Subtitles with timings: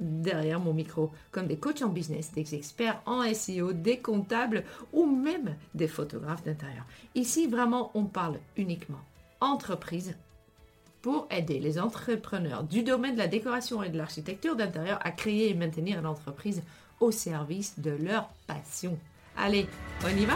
[0.00, 5.06] derrière mon micro, comme des coachs en business, des experts en SEO, des comptables ou
[5.06, 6.84] même des photographes d'intérieur.
[7.14, 9.00] Ici, vraiment, on parle uniquement
[9.40, 10.14] entreprise
[11.02, 15.50] pour aider les entrepreneurs du domaine de la décoration et de l'architecture d'intérieur à créer
[15.50, 16.62] et maintenir l'entreprise
[17.00, 18.98] au service de leur passion.
[19.36, 19.66] Allez,
[20.04, 20.34] on y va?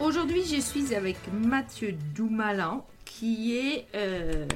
[0.00, 4.46] Aujourd'hui, je suis avec Mathieu Doumalin, qui est, euh,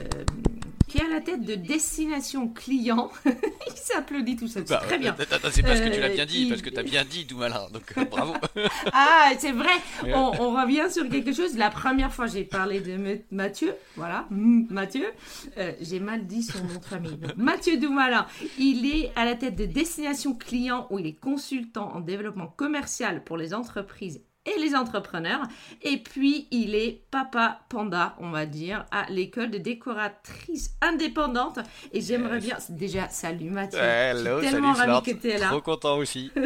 [0.86, 3.10] qui est à la tête de Destination Client.
[3.26, 4.64] il s'applaudit tout seul.
[4.68, 5.16] Bah, très bien.
[5.50, 7.68] C'est parce que tu l'as bien dit, euh, parce que tu as bien dit, Doumalin.
[7.72, 8.34] Donc euh, bravo.
[8.92, 9.72] ah, c'est vrai.
[10.14, 11.56] On, revient sur quelque chose.
[11.56, 13.74] La première fois, j'ai parlé de Mathieu.
[13.96, 15.06] Voilà, Mathieu.
[15.80, 17.18] j'ai mal dit son nom de famille.
[17.36, 18.26] Mathieu Doumalin.
[18.58, 23.24] Il est à la tête de Destination Client, où il est consultant en développement commercial
[23.24, 25.42] pour les entreprises et les entrepreneurs.
[25.82, 31.58] Et puis, il est papa panda, on va dire, à l'école de décoratrice indépendante.
[31.92, 32.56] Et j'aimerais bien...
[32.68, 33.78] Déjà, salut Mathieu.
[33.80, 35.48] Hello, tellement salut, que tu es là.
[35.48, 36.30] Trop content aussi.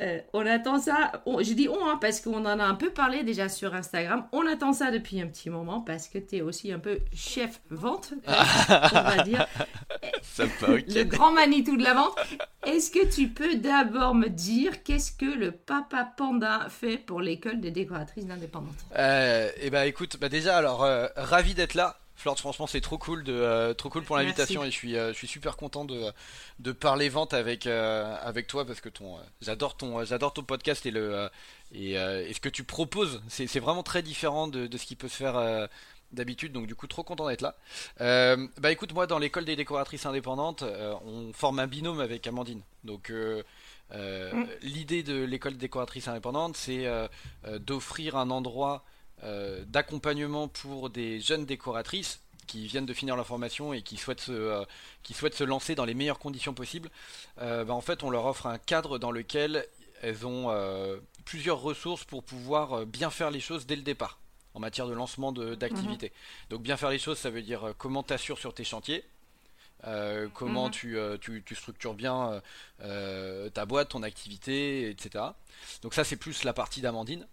[0.00, 3.22] Euh, on attend ça, je dis on, hein, parce qu'on en a un peu parlé
[3.22, 4.26] déjà sur Instagram.
[4.32, 7.60] On attend ça depuis un petit moment parce que tu es aussi un peu chef
[7.70, 8.32] vente, euh,
[8.92, 9.46] on va dire.
[10.38, 12.16] Le grand Manitou de la vente.
[12.64, 17.60] Est-ce que tu peux d'abord me dire qu'est-ce que le Papa Panda fait pour l'école
[17.60, 20.86] des décoratrices d'indépendance euh, Eh ben écoute, bah déjà alors
[21.16, 21.96] ravi d'être là.
[22.20, 25.14] Flore, franchement, c'est trop cool de euh, trop cool pour l'invitation et je suis euh,
[25.14, 26.12] je suis super content de,
[26.58, 30.84] de parler vente avec euh, avec toi parce que ton j'adore ton j'adore ton podcast
[30.84, 31.30] et le
[31.72, 35.16] et, ce que tu proposes, c'est vraiment très différent de, de, ce qui peut se
[35.16, 35.68] faire
[36.12, 37.56] d'habitude, donc du coup trop content d'être là.
[38.58, 40.62] bah écoute, moi dans l'école des décoratrices indépendantes,
[41.06, 42.60] on forme un binôme avec Amandine.
[42.84, 44.44] Donc mm.
[44.60, 46.86] l'idée de l'école des décoratrices indépendantes, c'est
[47.60, 48.84] d'offrir un endroit
[49.66, 52.20] d'accompagnement pour des jeunes décoratrices
[52.50, 54.64] qui viennent de finir leur formation et qui souhaitent se, euh,
[55.04, 56.90] qui souhaitent se lancer dans les meilleures conditions possibles,
[57.40, 59.66] euh, bah, en fait on leur offre un cadre dans lequel
[60.02, 60.48] elles ont
[61.26, 64.18] plusieurs ressources pour pouvoir bien faire les choses dès le départ
[64.54, 66.06] en matière de lancement d'activité.
[66.06, 66.46] Mhm.
[66.48, 69.04] Donc bien faire les choses, ça veut dire comment tu assures sur tes chantiers,
[70.32, 70.70] comment mhm.
[70.70, 72.40] tu, tu, tu, structures bien
[72.78, 75.22] ta boîte, ton activité, etc.
[75.82, 77.26] Donc ça c'est plus la partie d'Amandine.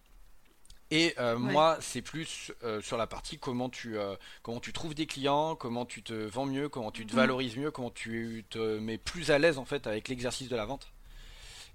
[0.89, 4.95] Et euh, moi, c'est plus euh, sur la partie comment tu, euh, comment tu trouves
[4.95, 7.17] des clients, comment tu te vends mieux, comment tu te mhm.
[7.17, 10.65] valorises mieux, comment tu te mets plus à l'aise en fait avec l'exercice de la
[10.65, 10.87] vente.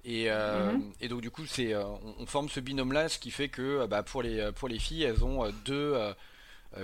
[0.04, 0.92] Et, mhm.
[1.00, 4.22] et donc du coup, c'est, on, forme ce binôme-là, ce qui fait que bah, pour,
[4.22, 5.96] les, pour les filles, elles ont deux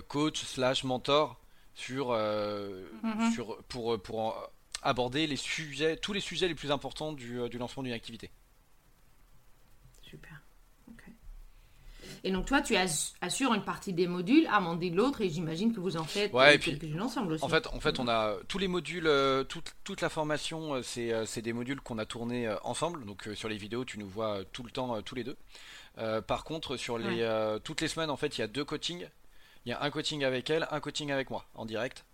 [0.06, 1.41] coachs slash mentors
[1.75, 3.33] sur, mhm.
[3.34, 4.50] sur, pour, pour
[4.83, 8.31] aborder les sujets, tous les sujets les plus importants du, du lancement d'une activité.
[12.25, 15.97] Et donc toi, tu assures une partie des modules, Amandine l'autre, et j'imagine que vous
[15.97, 17.45] en faites ouais, quelques-unes ensemble aussi.
[17.45, 20.83] En fait, en fait, on a tous les modules, euh, toute, toute, la formation, euh,
[20.99, 23.05] euh, c'est des modules qu'on a tournés ensemble.
[23.05, 25.37] Donc sur les vidéos, tu nous vois tout le temps, tous les deux.
[26.27, 29.06] par contre, sur les, toutes les semaines, en fait, il y a deux coachings.
[29.67, 32.05] Il y a un coaching avec elle, un coaching avec moi, en direct.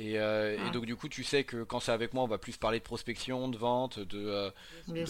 [0.00, 2.56] Euh, et, donc du coup tu sais que quand c'est avec moi on va plus
[2.56, 4.50] parler de prospection, de vente, de, euh,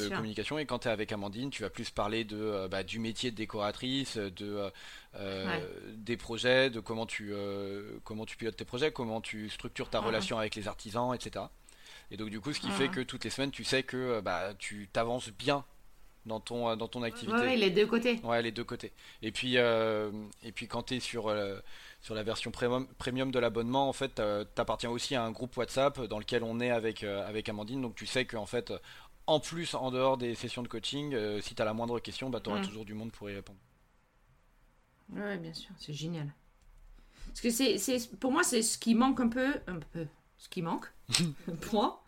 [0.09, 2.99] communication et quand tu es avec Amandine tu vas plus parler de, euh, bah, du
[3.01, 4.71] métier de décoratrice, de,
[5.97, 7.35] des projets, de comment tu,
[8.05, 11.47] comment tu pilotes tes projets, comment tu structures ta relation avec les artisans, etc.
[12.11, 14.55] Et donc du coup ce qui fait que toutes les semaines tu sais que bah,
[14.59, 15.65] tu t'avances bien
[16.25, 17.41] dans ton dans ton activité.
[17.41, 18.21] Ouais, les deux côtés.
[18.23, 18.93] Ouais, les deux côtés.
[19.23, 21.35] Et puis et puis quand tu es sur
[22.01, 26.01] sur la version premium, de l'abonnement, en fait, tu appartiens aussi à un groupe WhatsApp
[26.03, 27.83] dans lequel on est avec, euh, avec Amandine.
[27.83, 28.73] Donc tu sais qu'en fait,
[29.27, 32.31] en plus, en dehors des sessions de coaching, euh, si tu as la moindre question,
[32.31, 32.67] bah, tu auras mm.
[32.67, 33.59] toujours du monde pour y répondre.
[35.11, 36.33] Oui, bien sûr, c'est génial.
[37.27, 40.07] Parce que c'est, pour moi, c'est ce qui manque un peu, un peu,
[40.39, 40.87] ce qui manque,
[41.61, 42.05] pour moi,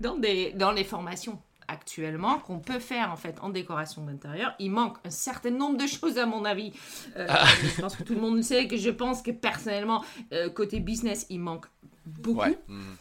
[0.00, 1.40] dans, des, dans les formations.
[1.68, 4.54] Actuellement qu'on peut faire en fait en décoration d'intérieur.
[4.58, 6.72] Il manque un certain nombre de choses à mon avis.
[7.16, 7.46] Euh, ah.
[7.62, 11.26] Je pense que tout le monde sait que je pense que personnellement, euh, côté business,
[11.30, 11.66] il manque
[12.06, 12.56] beaucoup.
[12.68, 12.96] Mhm.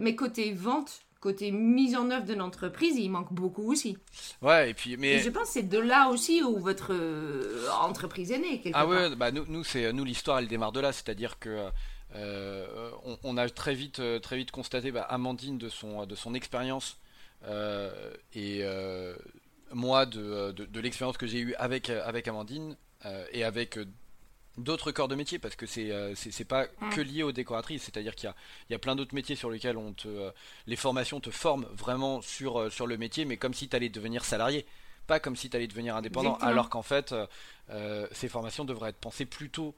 [0.00, 3.98] mais côté vente, côté mise en œuvre de l'entreprise, il manque beaucoup aussi.
[4.40, 6.94] Ouais, et puis mais je pense que c'est de là aussi où votre
[7.82, 8.62] entreprise est née.
[8.72, 11.70] Ah ouais, bah nous, nous c'est nous l'histoire elle démarre de là, c'est-à-dire que
[12.16, 12.90] euh,
[13.22, 16.96] on, a très vite, euh, très vite constaté bah, Amandine de son, de son expérience
[16.96, 16.99] euh,
[18.34, 18.64] et
[19.72, 22.76] moi de, de, l'expérience que j'ai eue avec, avec Amandine
[23.32, 23.78] et avec
[24.58, 26.90] d'autres corps de métier parce que c'est c'est pas mm.
[26.90, 28.34] que lié aux décoratrices c'est à dire qu'il y a,
[28.68, 30.32] il y a plein d'autres métiers sur lesquels on te
[30.66, 34.24] les formations te forment vraiment sur sur le métier mais comme si tu allais devenir
[34.24, 34.66] salarié
[35.06, 37.14] pas comme si tu allais devenir indépendant alors qu'en fait
[38.12, 39.74] ces formations devraient être pensées plutôt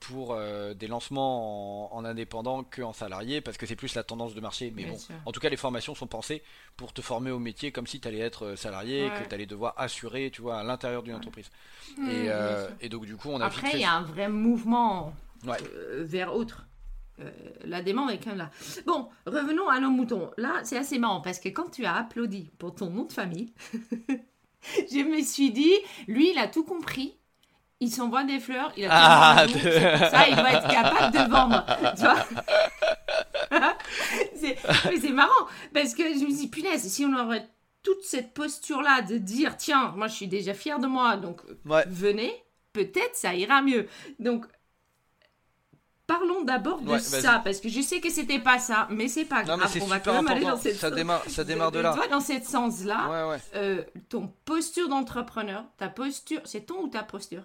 [0.00, 4.40] pour euh, des lancements en, indépendant qu'en salarié parce que c'est plus la tendance de
[4.40, 4.72] marché.
[4.74, 6.42] Mais bon, en tout cas, les formations sont pensées
[6.76, 9.46] pour te former au métier comme si tu allais être euh, salarié, que tu allais
[9.46, 11.50] devoir assurer, tu vois, à l'intérieur d'une entreprise.
[11.96, 15.14] Mmh, euh, et, donc, du coup, on a Après, il y a un vrai mouvement
[15.42, 16.66] vers autre.
[17.64, 18.50] la demande est quand là.
[18.86, 20.30] Bon, revenons à nos moutons.
[20.36, 23.52] Là, c'est assez marrant parce que quand tu as applaudi pour ton nom de famille,
[24.62, 25.74] je me suis dit,
[26.06, 27.16] lui, il a tout compris
[27.80, 31.66] il s'envoie des fleurs, il a ah, ça, il va être capable de vendre.
[31.94, 32.26] Tu vois
[35.00, 37.48] c'est marrant parce que je me dis, punaise, si on aurait
[37.82, 42.32] toute cette posture-là de dire, tiens, moi je suis déjà fier de moi, donc venez,
[42.72, 43.88] peut-être ça ira mieux.
[44.18, 44.46] Donc,
[46.06, 49.42] parlons d'abord de ça, parce que je sais que c'était pas ça, mais c'est pas
[49.42, 49.60] grave.
[49.80, 51.90] on va quand même aller dans cette ça démarre, ça démarre de là.
[51.92, 57.02] Tu vois, dans cette sens-là, euh, ton posture d'entrepreneur, ta posture, c'est ton ou ta
[57.02, 57.42] posture?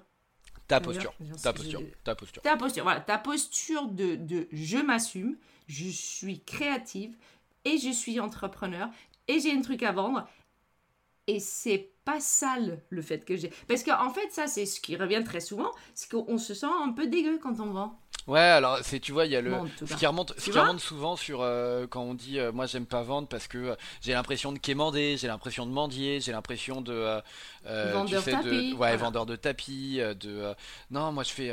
[0.71, 2.41] Ta posture, ta posture, ta posture.
[2.41, 5.38] Ta posture, voilà, ta posture de, de je m'assume,
[5.68, 7.15] je suis créative
[7.65, 8.89] et je suis entrepreneur
[9.27, 10.27] et j'ai un truc à vendre
[11.27, 13.51] et c'est pas sale le fait que j'ai.
[13.68, 16.91] Parce qu'en fait, ça, c'est ce qui revient très souvent, c'est qu'on se sent un
[16.91, 18.00] peu dégueu quand on vend.
[18.27, 20.79] Ouais, alors c'est tu vois, il y a le ce qui remonte, ce qui remonte
[20.79, 24.13] souvent sur euh, quand on dit euh, moi j'aime pas vendre parce que euh, j'ai
[24.13, 27.19] l'impression de quémander, j'ai l'impression de mendier, j'ai l'impression de
[27.65, 30.53] vendeur tu sais, de ouais vendeur de tapis, de
[30.91, 31.51] non moi je fais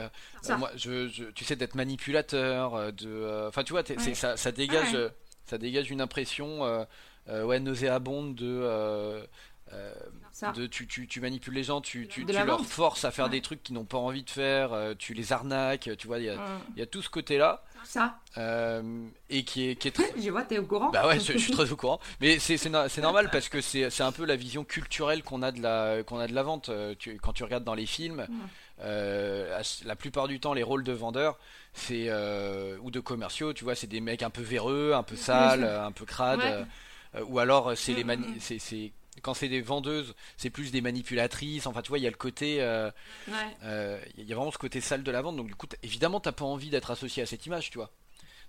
[0.58, 3.82] moi je, tu sais d'être manipulateur, de enfin tu vois
[4.14, 4.96] ça, ça dégage
[5.46, 6.86] ça dégage une impression
[7.28, 9.26] ouais nauséabonde de
[10.54, 13.74] de, tu, tu, manipules les gens, tu, tu, leur forces à faire des trucs qu'ils
[13.74, 16.86] n'ont pas envie de faire, euh, tu les arnaques, tu vois, il y, y, a
[16.86, 17.64] tout ce côté-là.
[17.84, 18.18] Ça.
[18.36, 20.12] Euh, et qui est, qui est très...
[20.20, 20.90] Je vois, t'es au courant.
[20.90, 22.00] Bah ouais, je, suis très au courant.
[22.20, 26.02] Mais c'est normal parce que c'est un peu la vision culturelle qu'on a, de la,
[26.04, 26.68] qu'on a de la vente.
[26.68, 28.26] Euh, quand tu regardes dans les films,
[28.78, 31.38] la plupart du temps, les rôles de vendeurs,
[31.72, 32.10] c'est
[32.80, 35.92] ou de commerciaux, tu vois, c'est des mecs un peu véreux, un peu sales, un
[35.92, 36.66] peu crades.
[37.26, 38.04] ou alors c'est les
[38.38, 41.66] c'est quand c'est des vendeuses, c'est plus des manipulatrices.
[41.66, 42.60] Enfin, tu vois, il y a le côté.
[42.60, 42.90] Euh,
[43.62, 45.36] euh, il y a vraiment ce côté sale de la vente.
[45.36, 47.90] Donc, du coup, évidemment, t'as pas envie d'être associé à cette image, tu vois.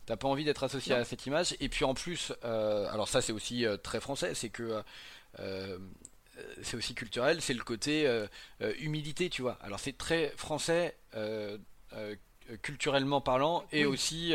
[0.05, 1.55] T'as pas envie d'être associé à cette image.
[1.59, 4.83] Et puis, en plus, euh, alors ça, c'est aussi très français, c'est que.
[6.63, 8.09] c'est aussi culturel, c'est le côté
[8.79, 9.57] humilité, tu vois.
[9.61, 10.97] Alors, c'est très français,
[12.61, 14.33] culturellement parlant, et aussi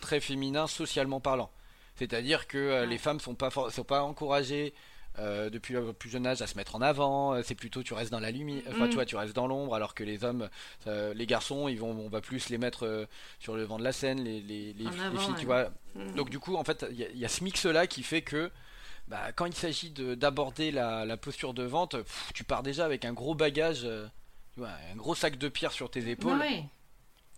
[0.00, 1.50] très féminin, socialement parlant.
[1.96, 4.74] C'est-à-dire que les femmes sont pas, sont pas encouragées
[5.18, 7.34] euh, depuis le plus jeune âge à se mettre en avant.
[7.34, 8.94] Euh, c'est plutôt tu restes dans la lumière, enfin tu mm.
[8.94, 10.48] vois, tu restes dans l'ombre, alors que les hommes,
[10.86, 13.06] les garçons, ils vont, on va plus les mettre euh,
[13.38, 15.70] sur le vent de la scène, les, les, les, filles, tu vois.
[15.94, 16.14] Mm.
[16.14, 18.50] Donc du coup, en fait, il y, a ce mix là qui fait que
[19.08, 21.96] bah, quand il s'agit d'aborder la, la, posture de vente,
[22.32, 23.86] tu pars déjà avec un gros bagage,
[24.54, 26.42] tu vois, un gros sac de pierre sur tes épaules.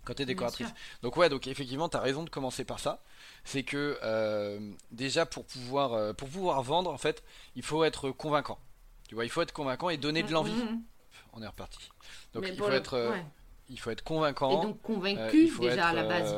[0.04, 0.68] Quand tu es décoratrice.
[1.02, 3.02] Donc ouais, donc effectivement, tu as raison de commencer par ça
[3.44, 4.58] c'est que euh,
[4.90, 7.22] déjà pour pouvoir, euh, pour pouvoir vendre, en fait,
[7.54, 8.58] il faut être convaincant.
[9.08, 10.52] Tu vois, il faut être convaincant et donner de l'envie.
[10.52, 10.80] Mm-hmm.
[11.34, 11.90] On est reparti.
[12.32, 13.16] Donc il faut, être, euh,
[13.68, 14.62] il faut être convaincant.
[14.62, 16.34] Et donc convaincu déjà à la base.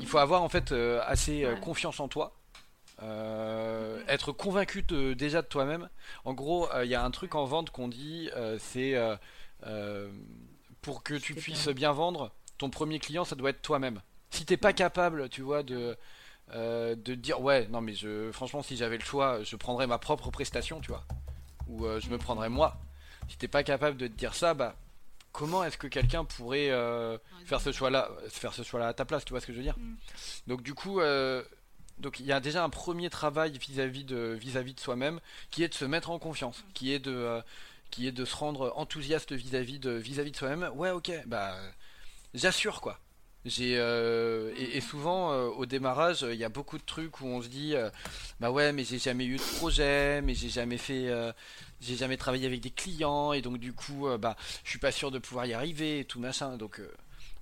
[0.00, 2.34] il faut avoir en fait assez confiance en toi.
[4.08, 5.88] être convaincu déjà de toi-même.
[6.24, 8.96] En gros, il y a un truc en vente qu'on dit, c'est
[10.80, 14.56] pour que tu puisses bien vendre, ton premier client, ça doit être toi-même si t'es
[14.56, 15.96] pas capable, tu vois, de
[16.54, 19.98] euh, de dire ouais, non mais je, franchement, si j'avais le choix, je prendrais ma
[19.98, 21.04] propre prestation, tu vois,
[21.68, 22.78] ou euh, je me prendrais moi.
[23.28, 24.74] Si t'es pas capable de te dire ça, bah
[25.32, 29.24] comment est-ce que quelqu'un pourrait euh, faire ce choix-là, faire ce choix-là à ta place,
[29.24, 29.78] tu vois ce que je veux dire?
[29.78, 29.94] Mm.
[30.48, 31.00] Donc du coup.
[31.98, 35.20] donc il y a déjà un premier travail vis-à-vis de vis-à-vis de soi-même
[35.50, 36.72] qui est de se mettre en confiance, mm.
[36.74, 37.40] qui est de
[37.90, 40.70] qui est de se rendre enthousiaste vis-à-vis de vis-à-vis de soi-même.
[40.74, 41.56] Ouais, ok, bah
[42.34, 42.98] j'assure quoi
[43.44, 43.72] J'ai
[44.56, 47.74] et, souvent au démarrage, il y a beaucoup de trucs où on se dit
[48.38, 51.10] bah ouais, mais j'ai jamais eu de projet, mais j'ai jamais fait
[51.80, 55.10] j'ai jamais travaillé avec des clients et donc du coup bah je suis pas sûr
[55.10, 56.56] de pouvoir y arriver et tout machin.
[56.56, 56.80] Donc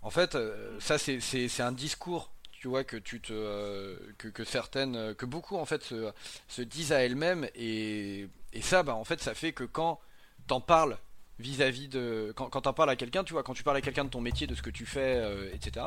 [0.03, 0.39] en fait,
[0.79, 2.31] ça c'est un discours
[2.61, 6.13] tu vois que tu te que, que, certaines que beaucoup en fait se,
[6.47, 9.99] se disent à elles-mêmes et, et ça bah en fait ça fait que quand
[10.47, 10.99] t'en parles
[11.41, 14.05] vis-à-vis de quand, quand t'en parles à quelqu'un tu vois quand tu parles à quelqu'un
[14.05, 15.87] de ton métier de ce que tu fais euh, etc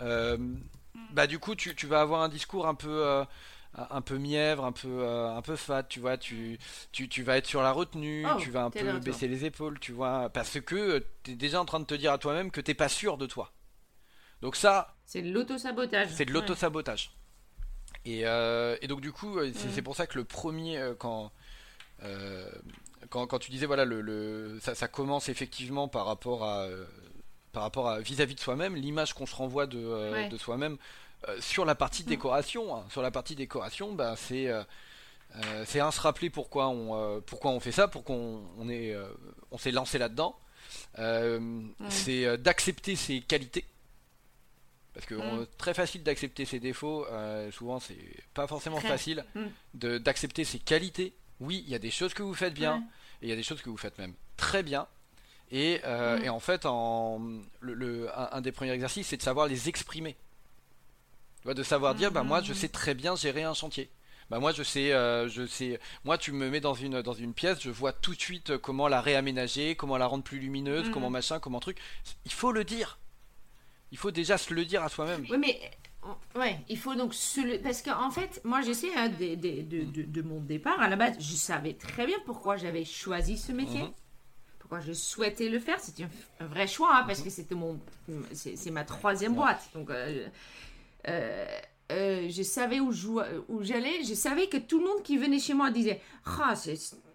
[0.00, 0.36] euh,
[1.12, 3.24] bah du coup tu, tu, vas avoir un discours un peu euh,
[3.74, 6.58] un peu mièvre un peu un peu fat tu vois tu,
[6.90, 9.78] tu, tu vas être sur la retenue oh, tu vas un peu baisser les épaules
[9.78, 12.74] tu vois parce que t'es déjà en train de te dire à toi-même que t'es
[12.74, 13.52] pas sûr de toi.
[14.42, 16.08] Donc ça c'est de l'auto-sabotage.
[16.10, 17.12] c'est de l'auto-sabotage.
[18.04, 21.32] Et, et, donc du coup c'est pour ça que le premier quand
[23.10, 26.84] quand, tu disais voilà le, ça, commence effectivement par rapport à euh,
[27.52, 30.76] par rapport à vis-à-vis de soi-même l'image qu'on se renvoie de, euh, soi-même
[31.28, 32.06] euh, sur la partie mm.
[32.06, 32.84] décoration hein.
[32.90, 34.50] sur la partie décoration bah, c'est
[35.64, 38.94] c'est un se rappeler pourquoi on pourquoi on fait ça pourquoi on, est
[39.50, 40.38] on s'est lancé là-dedans
[41.88, 43.64] c'est d'accepter ses qualités
[44.92, 45.46] parce que mm.
[45.56, 47.06] très facile d'accepter ses défauts
[47.50, 47.96] souvent c'est
[48.34, 49.98] pas forcément facile mm.
[49.98, 52.84] d'accepter ses qualités oui, il y a des choses que vous faites bien,
[53.20, 54.86] et il y a des choses que vous faites même très bien.
[55.50, 56.28] Et, euh, mm.
[56.30, 57.20] en fait, en,
[57.60, 60.16] le, un, des premiers exercices, c'est de savoir les exprimer.
[61.44, 62.56] De savoir dire, bah, moi, je mm.
[62.56, 63.90] sais très bien gérer un chantier.
[64.30, 65.78] Bah, moi, je sais, euh, je sais.
[66.04, 68.88] Moi, tu me mets dans une, dans une pièce, je vois tout de suite comment
[68.88, 70.92] la réaménager, comment la rendre plus lumineuse, mm.
[70.92, 71.78] comment machin, comment truc.
[72.24, 72.98] Il faut le dire.
[73.90, 75.26] Il faut déjà se le dire à soi-même.
[75.28, 75.60] Oui, mais
[76.34, 77.14] Ouais, il faut donc
[77.62, 81.14] parce qu'en fait, moi je sais hein, de, de, de, mon départ à la base,
[81.20, 83.92] je savais très bien pourquoi j'avais choisi ce métier, mhm.
[84.58, 85.78] pourquoi je souhaitais le faire.
[85.78, 86.06] C'était
[86.40, 87.24] un, vrai choix hein, parce mhm.
[87.24, 87.78] que c'était mon,
[88.32, 90.26] c'est ma troisième boîte, donc euh,
[91.08, 91.46] euh,
[91.92, 92.90] euh, je savais où
[93.60, 96.54] j'allais, je savais que tout le monde qui venait chez moi disait, ah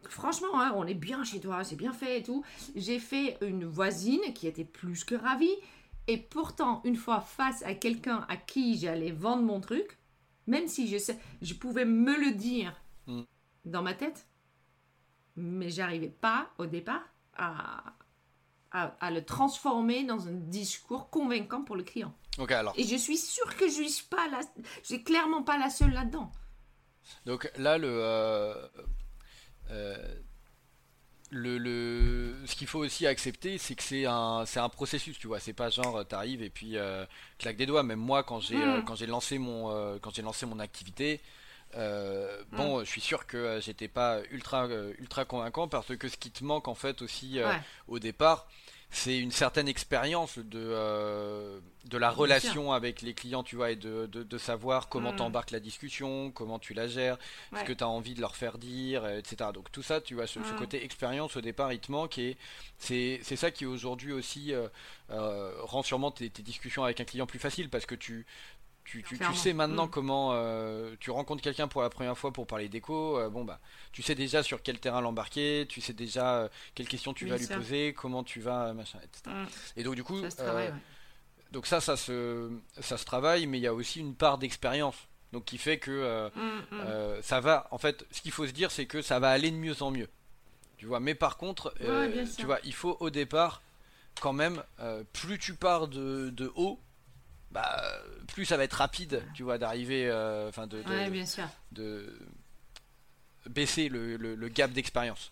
[0.10, 2.44] franchement, hein, on est bien chez toi, c'est bien fait et tout.
[2.76, 5.56] J'ai fait une voisine qui était plus que ravie.
[6.08, 9.98] Et pourtant, une fois face à quelqu'un à qui j'allais vendre mon truc,
[10.48, 12.74] même si je sais, je pouvais me le dire
[13.08, 13.24] mm.
[13.66, 14.26] dans ma tête,
[15.36, 17.04] mais j'arrivais pas au départ
[17.36, 17.84] à,
[18.72, 22.14] à, le transformer dans un discours convaincant pour le client.
[22.38, 22.74] Ok, alors.
[22.78, 24.40] Et je suis sûre que je suis pas la,
[24.84, 26.32] j'ai clairement pas la seule là-dedans.
[27.26, 28.68] Donc là, le, euh,
[29.70, 30.20] euh,
[31.30, 35.40] le, ce qu'il faut aussi accepter, c'est que c'est un, c'est un processus, tu vois.
[35.40, 37.06] C'est pas genre t'arrives et puis euh,
[37.38, 37.84] claque des doigts.
[37.84, 38.86] Même moi, quand j'ai, euh, mm.
[38.86, 41.22] quand j'ai lancé mon, euh, quand j'ai lancé mon activité,
[41.74, 42.86] bon, mm.
[42.86, 44.68] je suis sûr que j'étais pas ultra,
[45.00, 47.40] ultra convaincant parce que ce qui te manque en fait aussi
[47.88, 48.48] au départ,
[48.90, 53.76] c'est une certaine expérience de, euh, de la relation avec les clients, tu vois, et
[53.76, 55.18] de, de, savoir comment mm.
[55.18, 57.18] t'embarques la discussion, comment tu la gères,
[57.58, 59.52] ce que tu as envie de leur faire dire, etc.
[59.54, 60.56] Donc tout ça, tu vois, ce, mm.
[60.58, 62.38] côté expérience au départ, il te manque et
[62.80, 64.68] c'est ça qui aujourd'hui aussi euh,
[65.12, 68.26] euh, rend sûrement tes, tes, discussions avec un client plus facile parce que tu,
[68.88, 69.04] tu,
[69.36, 69.90] sais maintenant mm.
[69.90, 73.20] comment euh, tu rencontres quelqu'un pour la première fois pour parler d'éco.
[73.20, 73.60] Euh, bon bah,
[73.92, 77.38] tu sais déjà sur quel terrain l'embarquer, tu sais déjà euh, quelles questions tu vas
[77.38, 79.36] lui poser, comment tu vas machin, etc.
[79.36, 79.80] Mm.
[79.80, 80.72] Et donc du coup, ça
[81.52, 82.52] donc ça, ça se,
[82.82, 84.96] ça se travaille, mais il y a aussi une part d'expérience.
[85.34, 87.68] Donc qui fait que mm, ça va.
[87.72, 89.92] En fait, ce qu'il faut se dire, c'est que ça va aller de mieux en
[89.92, 90.08] mieux.
[90.78, 91.00] Tu vois.
[91.00, 91.74] Mais par contre,
[92.38, 93.62] tu vois, il faut au départ
[94.22, 94.64] quand même,
[95.14, 96.80] plus tu pars de, de haut,
[97.52, 97.82] bah,
[98.28, 100.84] plus ça va être rapide, tu vois, d'arriver, euh, enfin de,
[101.72, 102.20] de,
[103.50, 105.32] baisser le, le gap d'expérience.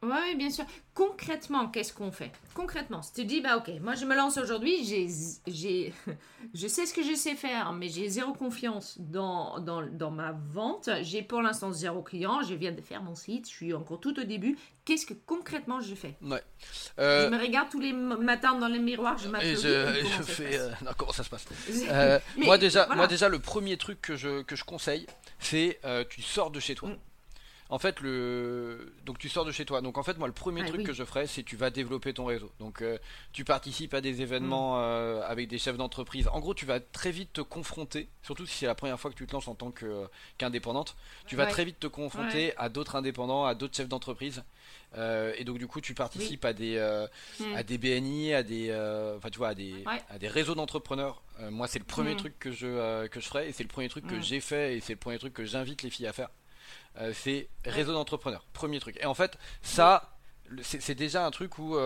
[0.00, 0.64] Oui, bien sûr.
[0.94, 2.30] Concrètement, qu'est-ce qu'on fait?
[2.54, 5.92] Concrètement, si tu dis, bah ok, moi je me lance aujourd'hui, j'ai,
[6.54, 10.32] je sais ce que je sais faire, mais j'ai zéro confiance dans, dans, dans ma
[10.52, 10.88] vente.
[11.02, 14.18] J'ai pour l'instant zéro client, je viens de faire mon site, je suis encore tout
[14.20, 14.56] au début.
[14.84, 16.14] Qu'est-ce que concrètement je fais?
[16.22, 16.42] Ouais.
[17.00, 19.56] Euh, je me regarde tous les matins dans le miroir, je m'applaudis.
[19.62, 20.58] Je, je fais.
[20.60, 21.44] Euh, non, comment ça se passe?
[21.90, 25.06] Euh, Moi déjà, moi déjà, le premier truc que je, que je conseille,
[25.40, 26.90] c'est tu sors de chez toi.
[26.90, 26.96] Mm
[27.70, 29.82] en fait, le donc tu sors de chez toi.
[29.82, 32.14] Donc en fait, moi, le premier ah truc que je ferais, c'est tu vas développer
[32.14, 32.50] ton réseau.
[32.58, 32.96] Donc euh,
[33.32, 34.80] tu participes à des événements mm.
[34.80, 36.28] euh, avec des chefs d'entreprise.
[36.28, 39.16] En gros, tu vas très vite te confronter, surtout si c'est la première fois que
[39.16, 39.72] tu te lances en tant
[40.38, 40.96] qu'indépendante,
[41.26, 44.44] tu vas très vite te confronter à d'autres indépendants, à d'autres chefs d'entreprise.
[44.96, 46.78] Euh, et donc du coup, tu participes à des
[47.38, 47.54] mm.
[47.54, 48.72] à des BNI, à des
[49.16, 51.20] enfin tu vois à des à des réseaux d'entrepreneurs.
[51.50, 52.18] moi, c'est le premier mm.
[52.18, 54.80] truc que je que je ferais et c'est le premier truc que j'ai fait et
[54.80, 56.30] c'est le premier truc que j'invite les filles à faire.
[57.00, 58.44] Euh, c'est réseau d'entrepreneurs.
[58.52, 58.98] Premier truc.
[59.00, 60.16] Et en fait, ça,
[60.62, 61.76] c'est déjà un truc où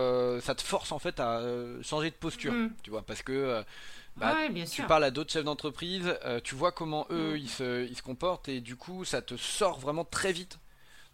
[0.41, 1.41] ça te force en fait à
[1.81, 2.71] changer de posture, mm.
[2.81, 3.63] tu vois, parce que
[4.15, 4.37] bah,
[4.71, 7.37] tu parles à d'autres chefs d'entreprise, tu vois comment eux mm.
[7.37, 10.59] ils, se, ils, se, comportent et du coup ça te sort vraiment très vite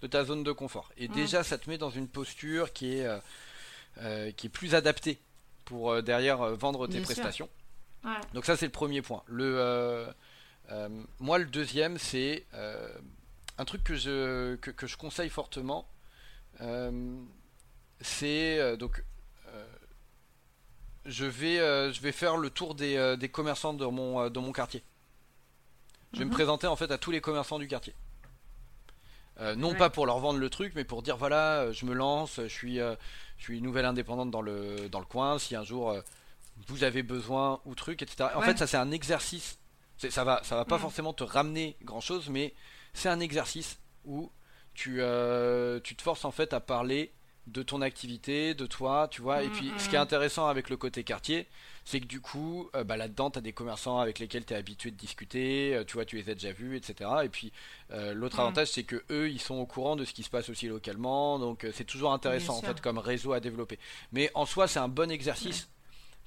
[0.01, 0.91] de ta zone de confort.
[0.97, 5.19] Et déjà ça te met dans une posture qui est, qui est plus adaptée
[5.65, 7.49] pour derrière vendre tes prestations.
[8.35, 9.23] Donc ça c'est le premier point.
[9.25, 10.05] Le,
[11.19, 12.45] moi le deuxième c'est
[13.59, 15.85] un truc que je, que, je conseille fortement,
[16.61, 17.19] euh,
[17.99, 19.03] c'est euh, donc
[19.47, 19.65] euh,
[21.05, 24.81] je vais, je vais faire le tour des, des commerçants de mon, de mon quartier.
[26.13, 26.35] Je vais me mhm.
[26.35, 27.93] présenter en fait à tous les commerçants du quartier.
[29.57, 32.47] non pas pour leur vendre le truc, mais pour dire voilà, je me lance, je
[32.47, 35.37] suis, je suis nouvelle indépendante dans le, dans le coin.
[35.37, 35.93] Si un jour
[36.67, 38.29] vous avez besoin ou truc, etc.
[38.35, 39.59] En fait, ça c'est un exercice.
[39.97, 42.53] Ça va, ça va pas forcément te ramener grand chose, mais
[42.99, 44.31] c'est un exercice où
[44.73, 47.13] tu, euh, tu te forces en fait à parler
[47.47, 49.41] de ton activité, de toi, tu vois.
[49.41, 50.03] et mm, puis, ce qui est mm.
[50.03, 51.47] intéressant avec le côté quartier,
[51.83, 54.57] c'est que du coup, euh, bah, là-dedans, tu as des commerçants avec lesquels tu es
[54.57, 57.09] habitué de discuter, euh, tu vois, tu les as déjà vus, etc.
[57.23, 57.51] Et puis,
[57.89, 58.41] l'autre mm.
[58.41, 61.39] avantage, c'est que eux, ils sont au courant de ce qui se passe aussi localement,
[61.39, 63.79] donc c'est toujours intéressant en fait comme réseau à développer.
[64.11, 65.69] Mais en soi, c'est un bon exercice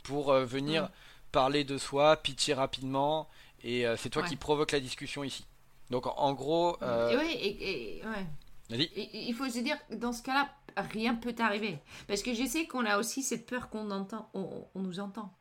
[0.03, 0.91] pour venir
[1.31, 3.29] parler de soi, pitcher rapidement,
[3.63, 5.45] et c'est toi qui provoque la discussion ici.
[5.93, 6.79] Donc en gros.
[6.83, 7.19] Euh...
[7.21, 8.91] Oui, et, ouais.
[8.97, 10.49] il faut se dire, dans ce cas-là,
[10.91, 11.79] rien peut arriver.
[12.09, 15.35] Parce que je sais qu'on a aussi cette peur qu'on entend, on, nous entend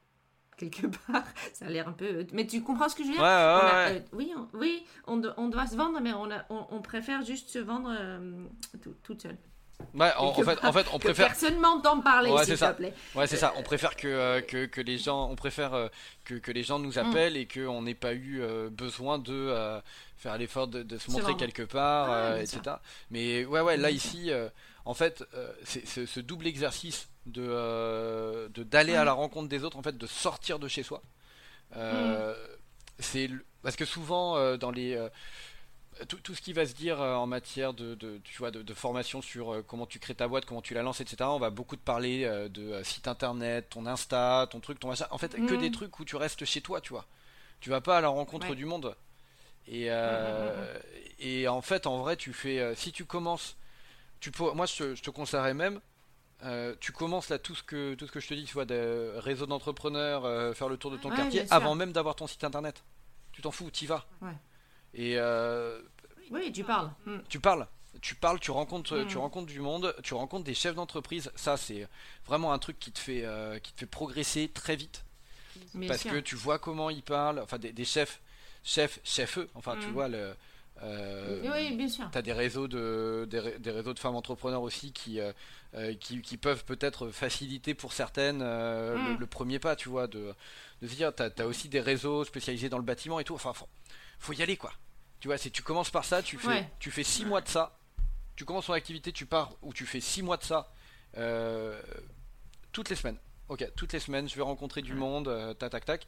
[0.57, 1.23] quelque part.
[1.53, 2.27] Ça a l'air un peu.
[2.33, 3.23] Mais tu comprends ce que je veux dire?
[3.23, 6.81] Ouais, ouais, euh, Oui, on, oui on, on, doit se vendre, mais on, a, on,
[6.81, 8.45] préfère juste se vendre euh,
[9.03, 9.37] toute seule.
[9.93, 11.27] Ouais, en, fait, en fait, on préfère.
[11.27, 12.93] Personne m'entend parler, s'il te plaît.
[13.15, 13.53] Ouais, c'est ça.
[13.57, 15.89] On préfère que, euh, que, que, les gens, on préfère
[16.25, 16.97] que, que les gens nous mm.
[16.97, 19.81] appellent et qu'on n'ait pas eu besoin de
[20.17, 22.61] faire l'effort de, se montrer quelque part, etc.
[23.09, 24.31] Mais ouais, ouais, là ici,
[24.85, 25.23] en fait,
[25.63, 30.59] c'est ce double exercice de d'aller à la rencontre des autres, en fait, de sortir
[30.59, 31.01] de chez soi.
[31.75, 31.79] Mm.
[32.99, 33.29] C'est
[33.63, 34.97] parce que souvent dans les
[36.07, 39.53] tout, ce qui va se dire euh, en matière de, tu vois, de, formation sur
[39.53, 41.17] euh, comment tu crées ta boîte, comment tu la lances, etc.
[41.23, 45.07] On va beaucoup te parler euh, de site internet, ton Insta, ton truc, ton machin.
[45.11, 45.73] En fait, que des mm.
[45.73, 47.05] trucs où tu restes chez toi, tu vois.
[47.59, 48.95] Tu vas pas à la rencontre du monde.
[49.67, 50.55] Et, mm, mm,
[51.19, 52.73] et en fait, en vrai, tu fais.
[52.75, 53.57] si tu commences.
[54.19, 55.79] Tu peux, moi, je, te conseillerais même.
[56.79, 59.13] tu commences là tout ce que tout ce que je te dis, tu vois, de
[59.17, 60.23] réseau d'entrepreneurs,
[60.55, 62.83] faire le tour de ton quartier, avant même d'avoir ton site internet.
[63.31, 64.07] Tu t'en fous, tu y vas.
[64.93, 65.79] Et euh,
[66.31, 66.91] oui, tu parles.
[67.05, 67.19] Hmm.
[67.29, 67.67] Tu parles.
[68.01, 69.19] Tu parles, tu rencontres, tu hmm.
[69.19, 71.31] rencontres du monde, tu rencontres des chefs d'entreprise.
[71.35, 71.87] Ça, c'est
[72.25, 75.03] vraiment un truc qui te fait, euh, qui te fait progresser très vite.
[75.87, 77.39] parce que tu vois comment ils parlent.
[77.39, 78.21] Enfin, des, chefs,
[78.63, 79.49] chefs, chefs eux.
[79.55, 79.91] Enfin, tu hmm.
[79.91, 80.33] vois le.
[80.83, 82.09] Euh, oui, bien sûr.
[82.11, 85.19] Tu as des réseaux de, des, réseaux de femmes entrepreneurs aussi qui,
[85.99, 90.33] qui, qui, peuvent peut-être faciliter pour certaines le, premier pas, tu vois, de,
[90.81, 93.35] de se dire, tu as, aussi des réseaux spécialisés dans le bâtiment et tout.
[93.35, 93.53] Enfin,
[94.21, 94.71] faut y aller quoi.
[95.19, 97.77] Tu vois, si tu commences par ça, tu fais, tu fais six mois de ça,
[98.35, 100.71] tu commences ton activité, tu pars ou tu fais six mois de ça
[101.17, 101.79] euh,
[102.71, 103.17] toutes les semaines.
[103.49, 106.07] Ok, toutes les semaines, je vais rencontrer du monde, euh, tac tac tac,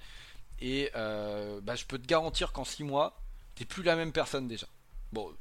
[0.60, 3.22] et euh, bah, je peux te garantir qu'en six mois,
[3.54, 4.68] t'es plus la même personne déjà.
[5.12, 5.36] Bon.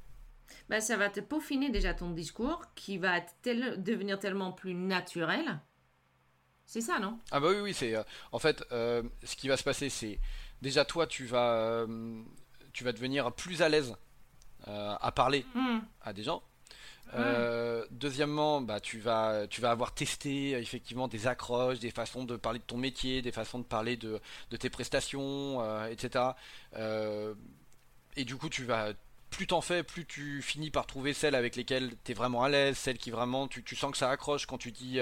[0.68, 5.60] Bah, ça va te peaufiner déjà ton discours, qui va devenir tellement plus naturel.
[6.66, 7.18] C'est ça, non?
[7.30, 7.94] Ah bah oui, oui, c'est
[8.32, 10.18] en fait ce qui va se passer, c'est
[10.60, 11.86] déjà toi, tu vas
[12.72, 13.94] tu vas devenir plus à l'aise
[14.68, 15.78] euh, à parler hmm.
[16.02, 16.42] à des gens.
[17.14, 22.36] Euh, deuxièmement, bah, tu, vas, tu vas avoir testé effectivement des accroches, des façons de
[22.36, 24.20] parler de ton métier, des façons de parler de,
[24.58, 26.24] tes prestations, euh, etc.
[28.16, 28.92] et du coup, tu vas
[29.28, 32.48] plus t'en fais, plus tu finis par trouver celles avec lesquelles tu es vraiment à
[32.48, 35.00] l'aise, celles qui vraiment tu, tu, sens que ça accroche quand tu dis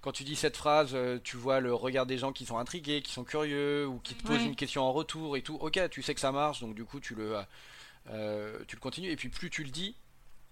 [0.00, 3.02] quand tu dis cette phrase, euh, tu vois le regard des gens qui sont intrigués,
[3.02, 5.56] qui sont curieux, ou qui te posent une question en retour et tout.
[5.56, 7.36] Ok, tu sais que ça marche, donc du coup tu le,
[8.08, 9.10] euh, tu le continues.
[9.10, 9.94] Et puis plus tu le dis,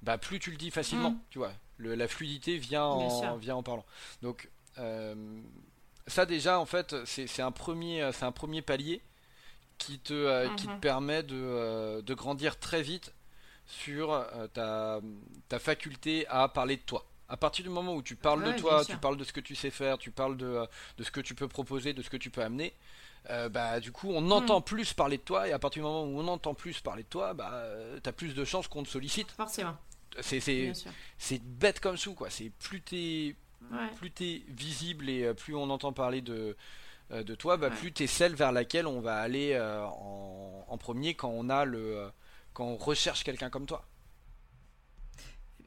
[0.03, 1.21] bah plus tu le dis facilement, mm.
[1.31, 1.53] tu vois.
[1.79, 3.87] la fluidité vient en, vient en parlant.
[4.21, 5.15] Donc euh,
[6.07, 9.01] ça déjà en fait c'est un premier c'est un premier palier
[9.79, 10.81] qui te qui te mm-hmm.
[10.81, 13.15] permet de, de, grandir très vite
[13.67, 15.01] sur ta,
[15.49, 18.85] ta faculté à parler de toi à partir du moment où tu parles de toi,
[18.85, 21.21] tu parles de ce que tu sais faire, tu parles de, euh, de, ce que
[21.21, 22.73] tu peux proposer, de ce que tu peux amener,
[23.31, 24.33] euh, bah du coup on hmm.
[24.33, 27.03] entend plus parler de toi et à partir du moment où on entend plus parler
[27.03, 27.65] de toi, bah
[28.03, 29.31] t'as plus de chances qu'on te sollicite.
[29.33, 29.77] Forcément.
[30.21, 30.41] C'est
[31.19, 32.31] c'est bête comme sous quoi.
[32.31, 33.37] C'est plus t'es
[33.97, 34.13] plus
[34.49, 36.57] visible et euh, plus on entend parler de
[37.11, 41.31] de toi, bah plus t'es celle vers laquelle on va aller en, en, premier quand
[41.31, 42.11] on a le
[42.53, 43.87] quand on recherche quelqu'un comme toi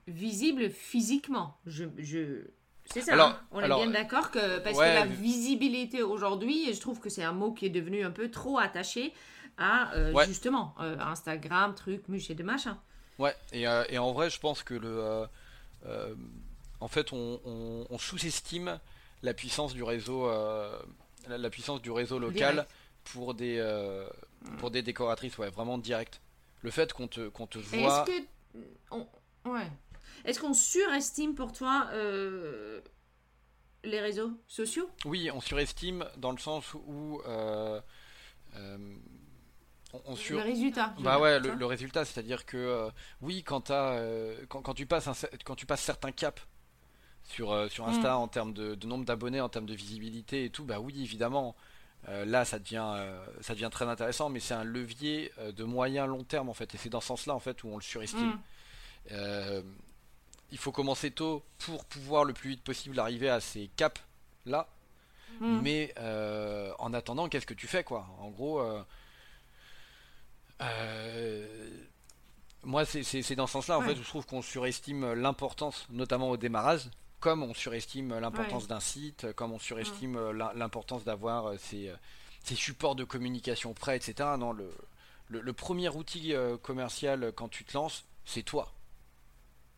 [0.08, 1.58] visible physiquement.
[1.66, 2.48] Je, je...
[2.86, 3.40] C'est ça, hein.
[3.52, 7.32] on est bien d'accord que parce que la visibilité aujourd'hui, je trouve que c'est un
[7.32, 9.14] mot qui est devenu un peu trop attaché
[9.58, 12.78] à euh, justement euh, Instagram, trucs, et de machin.
[13.20, 15.28] Ouais, et, euh, et, en vrai, je pense que le,
[16.80, 17.40] en fait, on,
[17.90, 18.80] on, sous-estime
[19.22, 20.28] la puissance du réseau,
[21.28, 22.68] la, puissance du réseau local
[23.14, 23.64] pour des
[24.58, 26.20] pour des décoratrices, ouais, vraiment direct.
[26.64, 28.06] Le fait qu'on te qu'on te voit.
[28.08, 28.20] Est-ce
[28.92, 29.68] que ouais.
[30.26, 31.90] Est-ce qu'on surestime pour toi
[33.84, 34.90] les réseaux sociaux?
[35.06, 37.22] Oui, on surestime dans le sens où
[40.30, 40.94] le résultat.
[41.00, 42.90] Bah ouais, le, résultat, c'est-à-dire que euh,
[43.22, 45.10] oui, quand, euh, quand, quand, tu passes
[45.44, 46.42] quand tu passes certains caps
[47.24, 48.22] sur, euh, sur Insta mm.
[48.22, 51.56] en termes de, nombre d'abonnés, en termes de visibilité et tout, bah oui, évidemment,
[52.08, 52.96] là ça devient,
[53.42, 56.78] ça devient très intéressant, mais c'est un levier de moyen long terme en fait, et
[56.78, 58.40] c'est dans ce sens-là en fait où on le surestime.
[59.10, 59.62] Mm.
[60.52, 64.02] Il faut commencer tôt pour pouvoir le plus vite possible arriver à ces caps
[64.46, 64.68] là.
[65.40, 65.62] Mm.
[65.62, 65.94] Mais
[66.80, 68.06] en attendant, qu'est-ce que tu fais quoi?
[68.20, 68.62] En gros,
[70.62, 71.70] euh,
[72.64, 76.90] moi, c'est dans ce sens-là, en fait, je trouve qu'on surestime l'importance, notamment au démarrage,
[77.20, 81.92] comme on surestime l'importance d'un site, comme on surestime l'importance d'avoir euh, ces,
[82.44, 84.30] ces, supports de communication prêts, etc.
[84.38, 84.72] Non, le,
[85.30, 88.72] le, premier outil euh, commercial quand tu te lances, c'est toi.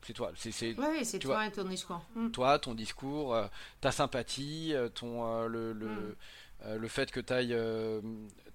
[0.06, 0.32] C'est toi.
[0.36, 2.02] C'est oui, c'est toi et ton discours.
[2.16, 2.32] Mm.
[2.32, 3.38] Toi, ton discours,
[3.82, 6.76] ta sympathie, ton le, le, mm.
[6.76, 7.58] le, fait que tu ailles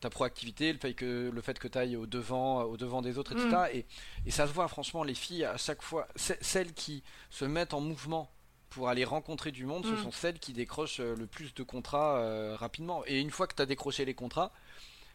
[0.01, 3.19] ta proactivité, le fait que le fait que tu ailles au devant, au devant des
[3.19, 3.49] autres, etc.
[3.49, 3.77] Mm.
[3.77, 3.87] Et,
[4.27, 7.81] et, ça se voit franchement, les filles à chaque fois, celles qui se mettent en
[7.81, 8.31] mouvement
[8.71, 12.19] pour aller rencontrer du monde, ce sont celles qui décrochent euh, le plus de contrats
[12.19, 13.03] euh, rapidement.
[13.07, 14.53] Et une fois que tu as décroché les contrats,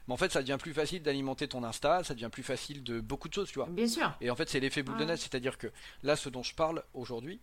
[0.07, 2.99] mais en fait, ça devient plus facile d'alimenter ton Insta, ça devient plus facile de
[2.99, 3.67] beaucoup de choses, tu vois.
[3.69, 4.13] Bien sûr.
[4.19, 5.67] Et en fait, c'est l'effet boule de neige, c'est-à-dire que
[6.03, 7.39] là, ce dont je parle aujourd'hui,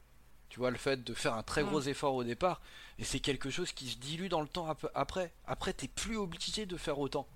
[0.51, 2.61] tu vois, le fait de faire un très gros effort au départ,
[2.99, 5.33] et c'est quelque chose qui se dilue dans le temps après.
[5.47, 7.27] Après, t'es plus obligé de faire autant.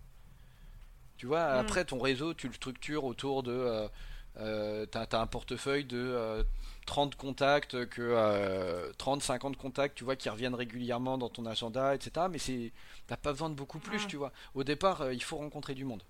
[1.17, 3.53] Tu vois, après, ton réseau, tu le structures autour de.
[3.53, 3.89] Euh,
[4.39, 6.45] euh t'as, un portefeuille de
[6.87, 11.47] 30 euh, contacts, que 30, euh, 50 contacts, tu vois, qui reviennent régulièrement dans ton
[11.47, 12.27] agenda, etc.
[12.31, 12.73] Mais c'est,
[13.07, 14.33] t'as pas besoin de beaucoup plus, tu vois.
[14.55, 16.03] Au départ, il faut rencontrer du monde.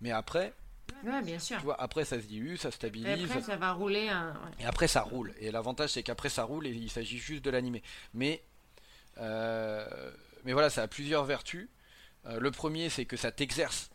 [0.00, 0.54] Mais après,
[1.04, 1.58] Ouais, bien sûr.
[1.58, 3.06] Tu vois, après ça se dilue, ça stabilise.
[3.06, 4.10] Et après ça va rouler.
[4.58, 5.32] Et après ça roule.
[5.38, 7.82] Et l'avantage c'est qu'après ça roule et il s'agit juste de l'animer.
[8.14, 8.42] Mais,
[9.18, 10.10] euh,
[10.44, 11.68] mais voilà, ça a plusieurs vertus.
[12.26, 13.90] Euh, le premier c'est que ça t'exerce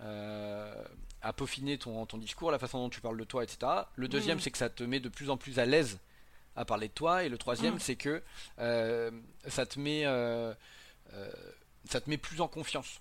[0.00, 0.84] euh,
[1.22, 3.72] à peaufiner ton, ton discours, la façon dont tu parles de toi, etc.
[3.96, 4.40] Le deuxième mm.
[4.40, 5.98] c'est que ça te met de plus en plus à l'aise
[6.56, 7.24] à parler de toi.
[7.24, 7.80] Et le troisième mm.
[7.80, 8.22] c'est que
[9.48, 10.04] ça te met
[11.88, 13.00] ça te met plus en confiance.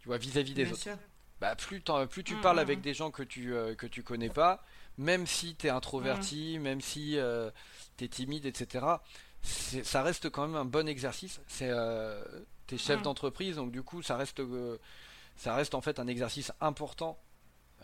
[0.00, 0.88] Tu vois, vis-à-vis des autres
[1.40, 2.82] bah, plus, plus tu mm, parles mm, avec mm.
[2.82, 4.64] des gens que tu, euh, que tu connais pas,
[4.96, 7.50] même si tu es introverti, même si euh,
[7.96, 8.86] tu es timide, etc.,
[9.42, 11.40] ça reste quand même un bon exercice.
[11.46, 12.22] C'est euh,
[12.72, 14.42] es chef d'entreprise, donc du coup, ça reste,
[15.36, 17.18] ça reste en fait un exercice important.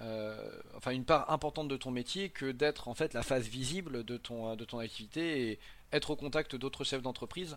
[0.00, 4.16] Enfin, une part importante de ton métier que d'être en fait la phase visible de
[4.16, 5.59] ton, de ton activité et
[5.92, 7.57] être au contact d'autres chefs d'entreprise.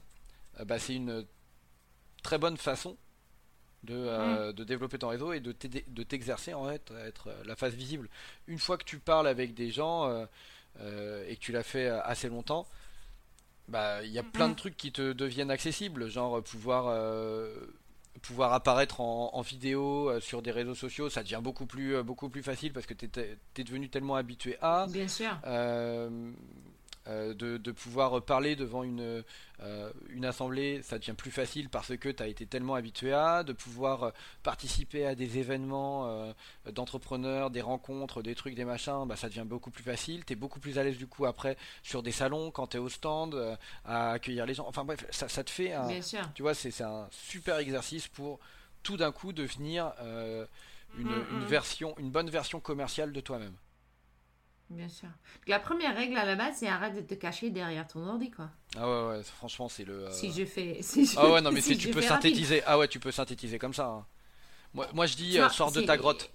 [0.65, 1.25] bah, c'est une
[2.21, 2.97] très bonne façon
[3.91, 5.51] euh, de, développer ton réseau et de
[6.03, 8.09] t'exercer en fait, à être la face visible.
[8.47, 10.25] Une fois que tu parles avec des gens euh,
[10.79, 12.67] euh, et que tu l'as fait assez longtemps,
[13.67, 16.85] bah il y a plein de trucs qui te deviennent accessibles, genre pouvoir
[18.21, 22.73] pouvoir apparaître en, vidéo sur des réseaux sociaux, ça devient beaucoup plus beaucoup plus facile
[22.73, 24.87] parce que tu es, devenu tellement habitué à.
[24.89, 25.37] Bien sûr.
[25.45, 26.31] Euh,
[27.07, 29.23] de, pouvoir parler devant une,
[29.61, 33.43] euh, une assemblée, ça devient plus facile parce que tu as été tellement habitué à,
[33.43, 34.11] de pouvoir euh,
[34.43, 36.33] participer à des événements
[36.71, 40.35] d'entrepreneurs, des rencontres, des trucs, des machins, bah, ça devient beaucoup plus facile, tu es
[40.35, 43.57] beaucoup plus à l'aise du coup après sur des salons, quand tu es au stand,
[43.85, 45.87] à accueillir les gens, enfin bref, ça, ça te fait un...
[46.33, 48.39] Tu vois, c'est un super exercice pour
[48.83, 49.93] tout d'un coup devenir
[50.97, 51.45] une, mm, une, mm.
[51.45, 53.55] version, une bonne version commerciale de toi-même.
[54.69, 55.09] Bien sûr.
[55.47, 58.49] La première règle à la base, c'est arrête de te cacher derrière ton ordi, quoi.
[58.75, 60.05] Ah ouais, ouais, franchement, c'est le.
[60.05, 60.79] Euh, si je fais.
[61.17, 62.63] ah ouais, non, mais si tu peux synthétiser.
[62.65, 63.87] Ah ouais, tu peux synthétiser comme ça.
[63.87, 64.05] Hein.
[64.73, 66.31] Moi, moi, je dis, euh, sors de ta grotte.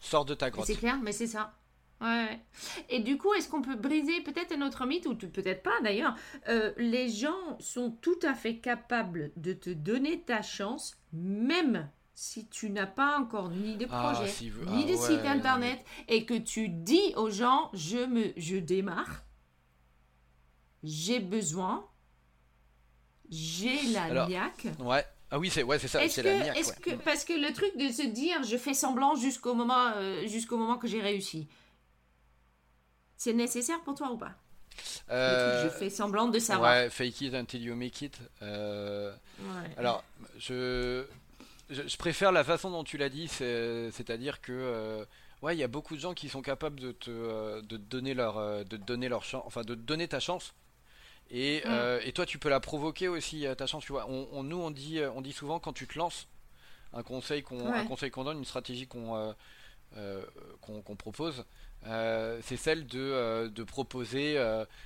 [0.00, 0.66] Sors de ta grotte.
[0.66, 1.52] C'est clair, mais c'est ça.
[2.00, 2.40] Ouais.
[2.88, 6.14] Et du coup, est-ce qu'on peut briser peut-être un autre mythe, ou peut-être pas d'ailleurs
[6.48, 12.46] euh, Les gens sont tout à fait capables de te donner ta chance, même si
[12.48, 14.32] tu n'as pas encore ni de ah, projet,
[14.68, 19.24] ni de ah site internet, et que tu dis aux gens, je, me, je démarre,
[20.82, 21.88] j'ai besoin,
[23.30, 24.66] j'ai la niaque.
[24.80, 25.04] Ouais.
[25.30, 26.58] Ah oui, c'est ouais, ça, c'est la niaque.
[26.58, 30.26] Est-ce que, parce que le truc de se dire, je fais semblant jusqu'au moment, euh,
[30.26, 31.48] jusqu'au moment que j'ai réussi.
[33.16, 34.34] C'est nécessaire pour toi ou pas?
[35.08, 36.72] Je fais semblant de savoir.
[36.72, 38.18] Ouais, fake it until you make it.
[39.76, 40.04] Alors,
[40.38, 41.04] je,
[41.70, 45.06] je, préfère la façon dont tu l'as dit, c'est-à-dire que
[45.42, 48.14] ouais, il y a beaucoup de gens qui sont capables de te, de te donner
[48.14, 50.54] leur, de donner leur chance, enfin de te donner ta chance.
[51.30, 52.00] Et, mm.
[52.04, 53.84] et, toi, tu peux la provoquer aussi ta chance.
[53.84, 56.26] Tu vois, on, nous on dit, on dit souvent quand tu te lances,
[56.92, 59.34] un conseil qu'on, un conseil qu'on donne, une stratégie qu'on,
[60.60, 61.44] qu'on, propose,
[61.84, 64.36] c'est celle de, de proposer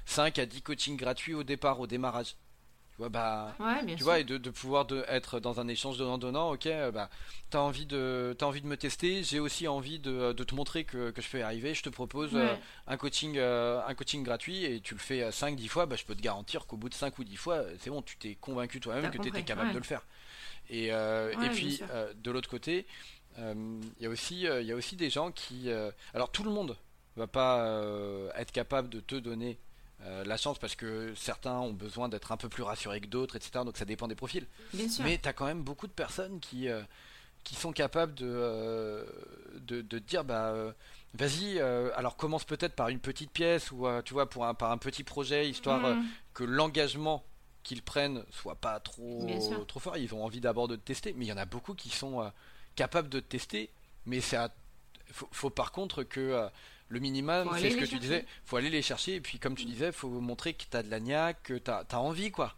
[0.04, 2.36] 5 à 10 coachings gratuits au départ, au démarrage.
[2.94, 3.56] Tu vois, bah,
[3.96, 7.10] tu vois, et de, de pouvoir de, être dans un échange donnant-donnant, ok, euh, bah,
[7.50, 10.84] t'as envie, de, as envie de me tester, j'ai aussi envie de, de, te montrer
[10.84, 12.54] que, que, je peux y arriver, je te propose euh,
[12.86, 16.14] un, coaching, euh, un coaching gratuit et tu le fais 5-10 fois, bah, je peux
[16.14, 19.10] te garantir qu'au bout de 5 ou 10 fois, c'est bon, tu t'es convaincu toi-même
[19.10, 20.06] que tu étais capable de le faire.
[20.70, 21.80] Et, et puis,
[22.14, 22.86] de l'autre côté,
[23.36, 25.68] il y, a aussi, y a aussi des gens qui.
[26.14, 26.76] alors, tout le monde
[27.16, 27.82] va pas
[28.36, 29.58] être capable de te donner
[30.06, 33.36] euh, la chance parce que certains ont besoin d'être un peu plus rassurés que d'autres,
[33.36, 33.64] etc.
[33.64, 34.46] Donc ça dépend des profils.
[34.74, 36.82] Mais tu as quand même beaucoup de personnes qui, euh,
[37.42, 39.04] qui sont capables de, euh,
[39.60, 40.54] de, dire bah
[41.14, 44.78] vas-y, alors commence peut-être par une petite pièce ou tu vois pour un, par un
[44.78, 46.04] petit projet histoire mm.
[46.34, 47.24] que l'engagement
[47.62, 49.26] qu'ils prennent soit pas trop
[49.66, 49.96] trop fort.
[49.96, 52.30] Ils ont envie d'abord de tester, mais il y en a beaucoup qui sont
[52.76, 53.70] capables de tester,
[54.04, 54.36] mais c'est
[55.06, 56.48] faut, faut, par contre que
[56.88, 59.64] le minimum, c'est ce que tu disais, faut aller les chercher et puis comme tu
[59.64, 62.54] disais, faut montrer que tu as de la niaque, que tu as, envie quoi.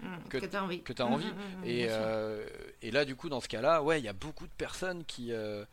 [0.00, 0.82] Mmh, que, tu as envie.
[0.82, 1.26] Que as envie.
[1.26, 2.46] Mmh, mmh, et, euh,
[2.82, 5.32] et, là, du coup, dans ce cas-là, ouais, il y a beaucoup de personnes qui,
[5.32, 5.64] euh,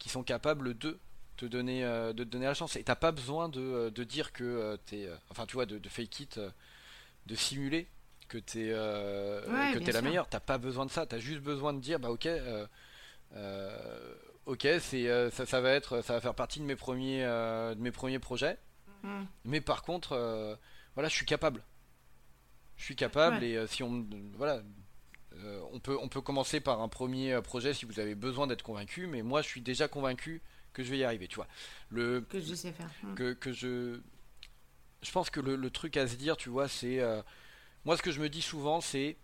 [0.00, 0.98] qui sont capables de
[1.36, 2.74] te donner, euh, de te donner la chance.
[2.74, 5.08] Et t'as pas besoin de, de dire que tu es.
[5.30, 6.40] enfin, tu vois, de, de fake it,
[7.26, 7.86] de simuler
[8.28, 10.28] que tu es, que es la meilleure.
[10.28, 11.06] T'as pas besoin de ça.
[11.06, 12.28] Tu as juste besoin de dire, bah ok,
[14.48, 17.74] ok, c'est euh, ça, ça, va être, ça va faire partie de mes premiers, euh,
[17.74, 18.58] de mes premiers projets.
[19.02, 19.24] Hmm.
[19.44, 20.56] Mais par contre, euh,
[20.94, 21.62] voilà, je suis capable.
[22.76, 24.06] Je suis capable et si on,
[24.36, 24.62] voilà,
[25.72, 29.08] on peut, on peut commencer par un premier projet si vous avez besoin d'être convaincu.
[29.08, 31.26] Mais moi, je suis déjà convaincu que je vais y arriver.
[31.26, 31.48] Tu vois,
[31.90, 32.88] le que je sais faire.
[33.02, 33.14] Hmm.
[33.14, 34.00] Que, que je,
[35.02, 37.00] je pense que le, le, truc à se dire, tu vois, c'est
[37.84, 39.16] moi ce que je me dis souvent, c'est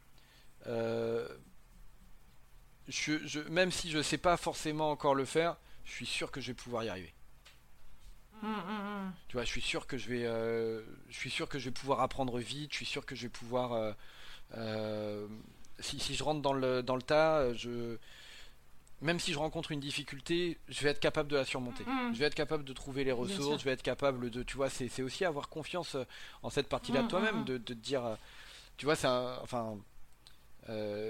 [2.88, 6.48] je, même si je sais pas forcément encore le faire, je suis sûr que je
[6.48, 7.14] vais pouvoir y arriver.
[8.42, 9.12] Hum, hum, hum.
[9.28, 11.70] Tu vois, je suis sûr que je vais, euh, je suis sûr que je vais
[11.70, 12.72] pouvoir apprendre vite.
[12.72, 13.92] Je suis sûr que je vais pouvoir, euh,
[14.56, 15.26] euh,
[15.78, 17.96] si, si, je rentre dans le dans le tas, je,
[19.00, 21.84] même si je rencontre une difficulté, je vais être capable de la surmonter.
[22.12, 23.60] Je vais être capable de trouver les ressources.
[23.60, 25.96] Je vais être capable de, tu vois, c'est aussi avoir confiance
[26.42, 28.18] en cette partie-là de toi-même, de, de, te dire,
[28.76, 29.78] tu vois, c'est enfin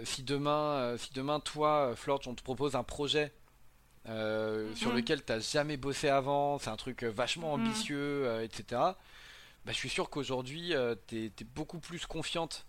[0.04, 3.32] si demain, euh, si demain toi, euh, Florge, on te propose un projet
[4.06, 4.96] sur mhm.
[4.96, 7.64] lequel tu n'as jamais bossé avant, c'est un truc vachement mhm.
[7.64, 8.64] ambitieux, etc.
[8.80, 10.74] Bah, je suis sûr qu'aujourd'hui,
[11.08, 12.66] tu es, beaucoup plus confiante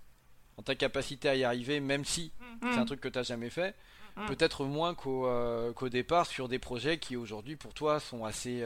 [0.57, 2.71] en ta capacité à y arriver, même si mhm.
[2.71, 3.75] c'est un truc que tu n'as jamais fait.
[4.27, 8.63] Peut-être moins qu'au départ sur des projets qui aujourd'hui pour toi sont assez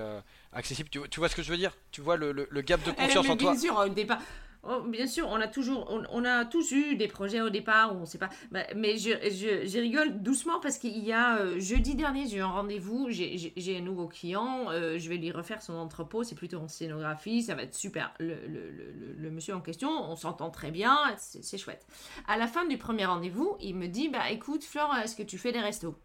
[0.54, 0.90] accessibles.
[0.90, 1.76] Tu, vois ce que je veux dire?
[1.90, 3.58] Tu vois le, le, gap de confiance en toi?
[3.58, 4.22] sûr, au départ.
[4.64, 8.00] Oh, bien sûr, on a toujours, on, a tous eu des projets au départ où
[8.02, 8.30] on sait pas.
[8.52, 12.42] Bah, mais je, je, rigole doucement parce qu'il y a euh, jeudi dernier, j'ai eu
[12.42, 16.58] un rendez-vous, j'ai un nouveau client, euh, je vais lui refaire son entrepôt, c'est plutôt
[16.58, 18.14] en scénographie, ça va être super.
[18.20, 21.88] Le, le, le, le monsieur en question, on s'entend très bien, c'est chouette.
[22.28, 25.38] À la fin du premier rendez-vous, il me dit, bah écoute, Flore, est-ce que tu
[25.38, 25.96] fais des restos?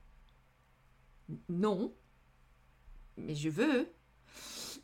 [1.49, 1.93] Non,
[3.17, 3.88] mais je veux.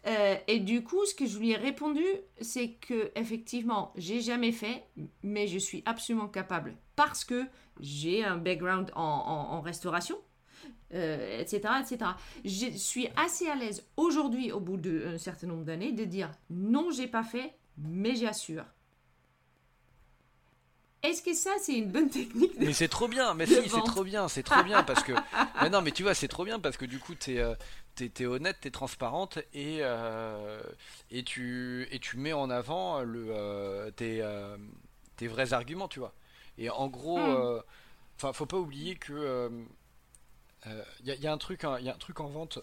[0.06, 2.04] Euh, et du coup, ce que je lui ai répondu,
[2.40, 4.84] c'est que effectivement, j'ai jamais fait,
[5.22, 7.44] mais je suis absolument capable parce que
[7.80, 10.16] j'ai un background en, restauration,
[10.90, 12.10] etc., euh, etc.
[12.44, 16.90] Je suis assez à l'aise aujourd'hui, au bout d'un certain nombre d'années, de dire non,
[16.90, 18.64] j'ai pas fait, mais j'assure.
[21.02, 24.04] Est-ce que ça, c'est une bonne technique Mais c'est trop bien, mais si, c'est trop
[24.04, 25.12] bien, c'est trop bien parce que.
[25.62, 27.42] mais non, mais tu vois, c'est trop bien parce que du coup, t'es
[28.02, 30.62] euh, es, honnête, t'es transparente et, euh,
[31.10, 34.24] et, tu, et tu mets en avant le, euh, tes,
[35.16, 36.12] tes, vrais arguments, tu vois.
[36.58, 37.62] Et en gros, hmm.
[38.16, 39.50] enfin, faut pas oublier que.
[40.66, 42.58] Il y, y, a un truc, il y a un truc en vente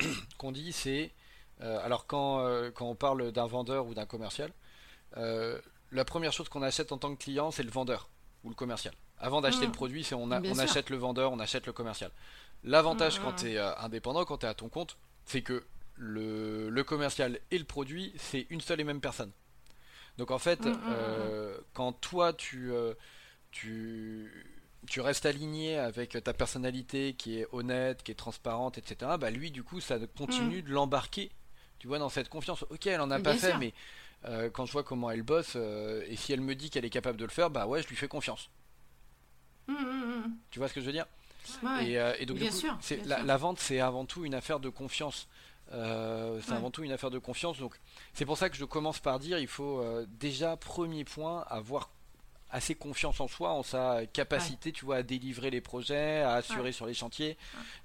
[0.38, 1.12] qu'on dit, c'est.
[1.60, 4.50] alors, quand, quand on parle d'un vendeur ou d'un commercial,
[5.14, 8.08] la première chose qu'on achète en tant que client, c'est le vendeur
[8.44, 8.94] ou le commercial.
[9.22, 9.72] Avant d'acheter le mmh.
[9.72, 12.10] produit, c'est on, on achète le vendeur, on achète le commercial.
[12.64, 13.36] L'avantage mmh, quand mmh.
[13.36, 15.64] tu es euh, indépendant, quand tu es à ton compte, c'est que
[15.96, 19.30] le, commercial et le produit, c'est une seule et même personne.
[20.18, 22.94] Donc en fait, euh, quand toi tu, euh,
[23.52, 24.44] tu,
[24.88, 29.52] tu restes aligné avec ta personnalité qui est honnête, qui est transparente, etc., bah lui
[29.52, 31.30] du coup ça continue de l'embarquer
[31.78, 32.64] Tu vois, dans cette confiance.
[32.70, 33.72] Ok, elle en a pas fait, mais
[34.52, 37.24] quand je vois comment elle bosse, et si elle me dit qu'elle est capable de
[37.24, 38.50] le faire, bah ouais, je lui fais confiance.
[39.68, 40.36] Hum, hum, hum.
[40.50, 41.06] Tu vois ce que je veux dire?
[41.80, 42.38] Et, donc,
[43.04, 45.28] la, vente, c'est avant tout une affaire de confiance.
[45.70, 47.58] c'est avant tout une affaire de confiance.
[47.58, 47.78] Donc,
[48.14, 49.84] c'est pour ça que je commence par dire il faut
[50.18, 51.90] déjà, premier point, avoir
[52.52, 56.70] assez confiance en soi, en sa capacité, tu vois, à délivrer les projets, à assurer
[56.70, 57.38] sur les chantiers,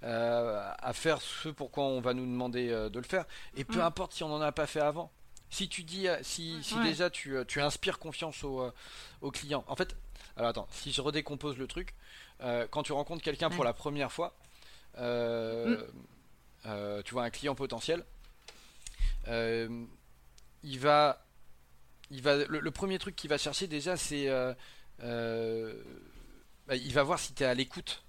[0.04, 3.26] euh, à faire ce pour quoi on va nous demander euh, de le faire.
[3.56, 3.86] Et peu mm.
[3.86, 5.10] importe si on n'en a pas fait avant.
[5.50, 8.70] Si tu dis, euh, si, si déjà tu, tu, inspires confiance au,
[9.22, 9.64] au, client.
[9.68, 9.96] En fait,
[10.38, 11.94] alors attends, si je redécompose le truc,
[12.70, 14.38] quand tu rencontres quelqu'un pour la première fois,
[14.98, 15.76] mm.
[17.04, 18.06] tu vois un client potentiel,
[19.28, 21.28] il va
[22.10, 24.30] il va, le, premier truc qu'il va chercher déjà, c'est.
[24.30, 24.54] Euh,
[25.04, 25.74] euh,
[26.68, 28.04] bah, il va voir si tu es à l'écoute.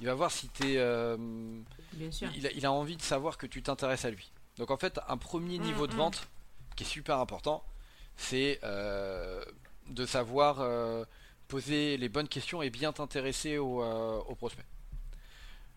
[0.00, 0.78] Il va voir si tu es.
[0.78, 1.16] Euh,
[1.92, 2.30] Bien sûr.
[2.36, 4.30] Il a, envie de savoir que tu t'intéresses à lui.
[4.56, 5.98] Donc en fait, un premier niveau de mm, mm.
[5.98, 6.28] vente
[6.76, 7.64] qui est super important,
[8.16, 10.58] c'est de savoir
[11.48, 14.64] poser les bonnes questions et bien t'intéresser au, prospect.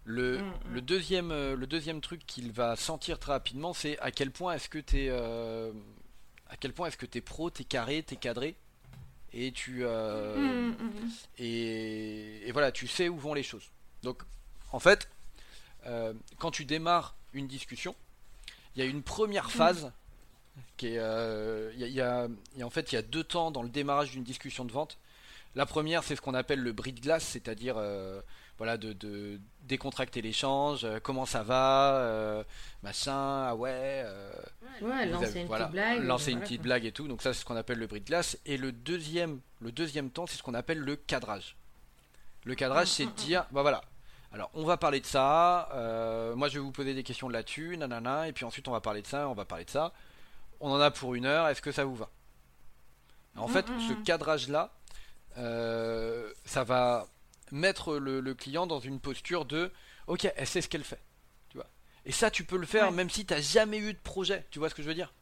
[0.03, 4.31] Le, mm, le, deuxième, le deuxième truc qu'il va sentir très rapidement, c'est à quel
[4.31, 8.17] point est-ce que tu es à quel point est-ce que t'es pro, t'es carré, t'es
[8.17, 8.57] cadré
[9.33, 11.09] et tu euh, mm, mm, mm.
[11.37, 13.69] et, voilà, tu sais où vont les choses.
[14.03, 14.23] Donc,
[14.71, 15.09] en fait,
[15.85, 17.95] euh, quand tu démarres une discussion,
[18.75, 19.91] il y a une première phase
[20.75, 22.27] qui est, euh, il y, a,
[22.61, 24.97] en fait, il y a deux temps dans le démarrage d'une discussion de vente.
[25.55, 27.75] La première, c'est ce qu'on appelle le bris de glace, c'est-à-dire
[28.61, 32.43] voilà, de, décontracter l'échange, euh, comment ça va, euh,
[32.83, 34.03] machin, ah ouais.
[34.05, 34.31] Euh,
[34.83, 36.03] ouais, lancer une petite blague.
[36.03, 37.07] Lancer une petite blague et tout.
[37.07, 38.37] Donc ça, c'est ce qu'on appelle le bris de glace.
[38.45, 41.55] Et le deuxième, le deuxième temps, c'est ce qu'on appelle le cadrage.
[42.45, 43.81] Le cadrage, c'est de dire, bah voilà.
[44.31, 45.69] Alors, on va parler de ça.
[46.35, 48.27] moi, je vais vous poser des questions là-dessus, nanana.
[48.27, 49.91] Et puis ensuite, on va parler de ça, on va parler de ça.
[50.59, 51.47] On en a pour une heure.
[51.47, 52.11] Est-ce que ça vous va?
[53.35, 54.71] En fait, ce cadrage-là,
[55.35, 57.07] ça va
[57.51, 59.71] mettre le, client dans une posture de
[60.07, 61.01] ok, elle sait ce qu'elle fait.
[61.49, 61.67] Tu vois.
[62.05, 64.45] Et ça, tu peux le faire même si tu n'as jamais eu de projet.
[64.51, 65.13] Tu vois ce que je veux dire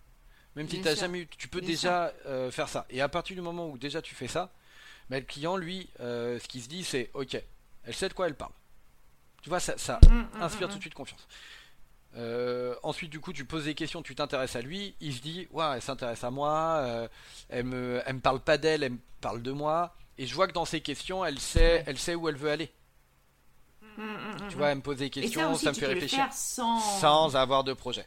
[0.56, 2.86] Même si tu jamais eu, tu peux déjà euh, faire ça.
[2.90, 4.52] Et à partir du moment où déjà tu fais ça,
[5.10, 7.42] mais bah, le client, lui, euh, ce qu'il se dit, c'est ok,
[7.84, 8.54] elle sait de quoi elle parle.
[9.42, 11.28] Tu vois, ça, ça mm, mm, inspire mm, tout de suite confiance.
[12.16, 14.96] Euh, ensuite, du coup, tu poses des questions, tu t'intéresses à lui.
[15.00, 17.10] Il se dit, ouais, elle s'intéresse à moi.
[17.50, 19.96] elle me, elle me parle pas d'elle, elle me parle de moi.
[20.20, 22.70] Et je vois que dans ces questions, elle sait, elle sait où elle veut aller.
[23.98, 26.28] Mm, mm, mm, tu vois, elle me pose des questions, ça, me fait réfléchir.
[26.32, 27.36] Sans...
[27.36, 28.06] avoir de projet.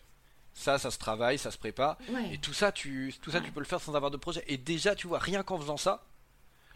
[0.55, 1.97] Ça, ça se travaille, ça se prépare.
[2.31, 4.45] Et tout ça, tu, tout ça, tu peux le faire sans avoir de projet.
[4.47, 6.05] Et déjà, tu vois, rien qu'en faisant ça,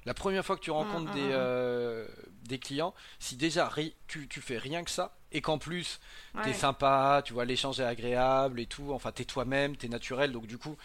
[0.07, 2.07] la première fois que tu rencontres des, euh,
[2.45, 3.71] des clients, si déjà
[4.07, 6.01] tu, tu fais rien que ça, et qu'en plus
[6.42, 10.33] tu es sympa, tu vois, l'échange est agréable et tout, enfin t'es toi-même, t'es naturel,
[10.33, 10.77] donc du coup,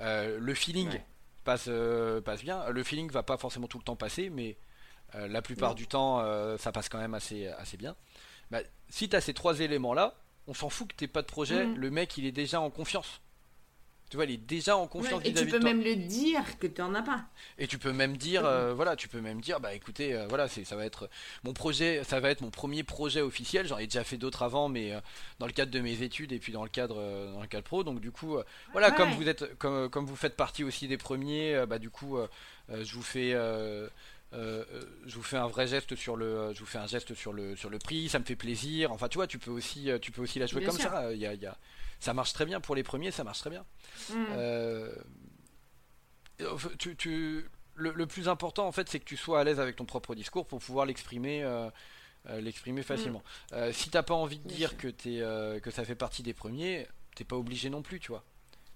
[0.00, 1.00] euh, le feeling
[1.44, 2.68] passe, euh, passe bien.
[2.70, 4.56] Le feeling va pas forcément tout le temps passer, mais
[5.14, 6.24] euh, la plupart du temps,
[6.58, 7.96] ça passe quand même assez, assez bien.
[8.50, 10.14] Bah, si tu as ces trois éléments-là,
[10.48, 11.76] on s'en fout que tu pas de projet, mm.
[11.76, 13.20] le mec il est déjà en confiance.
[14.10, 16.82] Tu vois, il est déjà en confiance Et tu peux même le dire que tu
[16.82, 17.26] en as pas.
[17.58, 20.48] Et tu peux même dire, euh, voilà, tu peux même dire, bah écoutez, euh, voilà,
[20.48, 21.08] c'est, ça va être
[21.44, 23.68] mon projet, ça va être mon premier projet officiel.
[23.68, 25.00] J'en ai déjà fait d'autres avant, mais euh,
[25.38, 26.96] dans le cadre de mes études et puis dans le cadre,
[27.32, 27.84] dans le cadre pro.
[27.84, 28.36] Donc du coup,
[28.72, 32.18] voilà, comme vous êtes, comme, comme vous faites partie aussi des premiers, bah du coup,
[32.68, 33.30] je vous fais.
[34.32, 37.54] je vous fais un vrai geste sur le, je vous fais un geste sur le
[37.54, 38.90] sur le prix, ça me fait plaisir.
[38.90, 41.12] Enfin, tu vois, tu peux aussi, tu peux aussi la jouer comme ça.
[41.12, 41.56] Il y a, y a,
[42.00, 43.64] ça marche très bien pour les premiers, ça marche très bien.
[44.10, 44.14] Mm.
[44.30, 44.94] Euh,
[46.78, 50.14] tu, le, plus important en fait, c'est que tu sois à l'aise avec ton propre
[50.14, 51.44] discours pour pouvoir l'exprimer.
[51.44, 51.70] Euh,
[52.28, 53.22] euh, l'exprimer facilement.
[53.52, 53.72] Mm.
[53.72, 57.24] si t'as pas envie de dire que, es, que ça fait partie des premiers, t'es
[57.24, 58.24] pas obligé non plus, tu vois.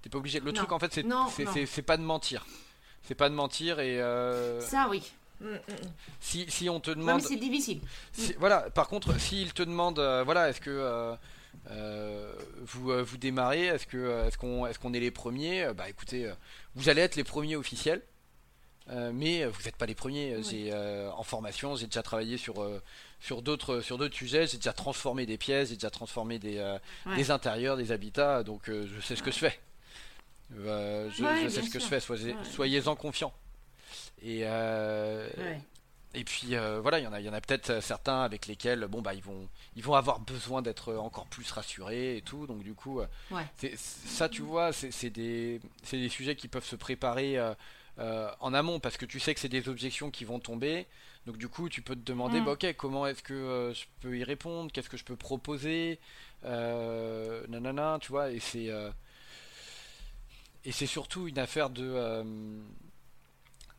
[0.01, 0.41] T'es pas obligé.
[0.41, 2.47] Le truc en fait, c'est pas de mentir.
[3.03, 3.99] C'est pas de mentir et.
[4.61, 5.13] Ça oui.
[5.41, 5.57] Mm,
[6.21, 7.21] si, si on te demande.
[7.21, 7.81] c'est difficile.
[8.39, 8.71] Voilà.
[8.71, 11.15] Par contre, s'il te demande, voilà, est-ce que euh,
[12.64, 15.73] vous, euh, vous démarrez, est-ce que euh, est-ce qu'on est les premiers?
[15.77, 16.31] Bah écoutez,
[16.75, 18.02] vous allez être les premiers officiels.
[18.88, 20.42] mais vous n'êtes pas les premiers.
[20.42, 22.67] J'ai en formation, j'ai déjà travaillé sur
[23.21, 24.46] sur d'autres sur d'autres sujets.
[24.46, 26.77] J'ai déjà transformé des pièces, j'ai déjà transformé des,
[27.17, 28.42] des intérieurs, des habitats.
[28.42, 29.61] Donc je sais ce que je fais.
[30.50, 32.00] je, sais ce que je fais.
[32.00, 33.33] Soyez, soyez-en confiants.
[34.23, 34.44] Et
[36.15, 38.23] et puis euh, voilà, il y en a, il y en a peut-être euh, certains
[38.23, 42.23] avec lesquels bon bah ils vont, ils vont avoir besoin d'être encore plus rassurés et
[42.23, 42.46] tout.
[42.46, 43.06] Donc du coup, euh,
[43.77, 45.60] ça tu vois, c'est des,
[45.90, 47.38] des sujets qui peuvent se préparer
[47.98, 50.87] en amont parce que tu sais que c'est des objections qui vont tomber.
[51.27, 52.44] Donc du coup, tu peux te demander, mm.
[52.44, 54.71] bah, ok, comment est-ce que je peux y répondre?
[54.73, 55.98] Qu'est-ce que je peux proposer?
[56.44, 58.31] Nanana, tu vois.
[58.31, 58.71] Et c'est
[60.67, 62.23] et c'est surtout une affaire de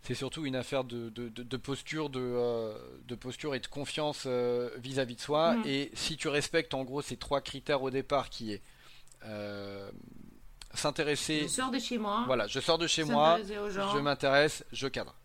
[0.05, 2.73] c'est surtout une affaire de, de, posture, de,
[3.05, 4.27] de, posture et de confiance
[4.77, 5.55] vis-à-vis de soi.
[5.55, 5.63] Mm.
[5.65, 8.61] Et si tu respectes en gros ces trois critères au départ, qui est
[10.73, 11.43] s'intéresser.
[11.43, 12.23] Je sors de chez moi.
[12.27, 15.15] Voilà, je sors de chez moi, je m'intéresse, je cadre.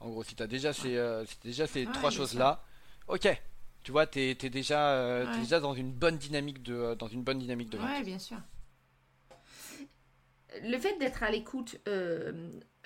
[0.00, 0.98] En gros, si tu as déjà ces,
[1.42, 2.62] déjà ces trois choses-là,
[3.08, 3.28] ok,
[3.86, 7.22] tu vois, tu es, déjà, euh, déjà dans une bonne dynamique de, euh, dans une
[7.22, 8.38] bonne dynamique de Ouais, bien sûr.
[10.60, 11.78] Le fait d'être à l'écoute,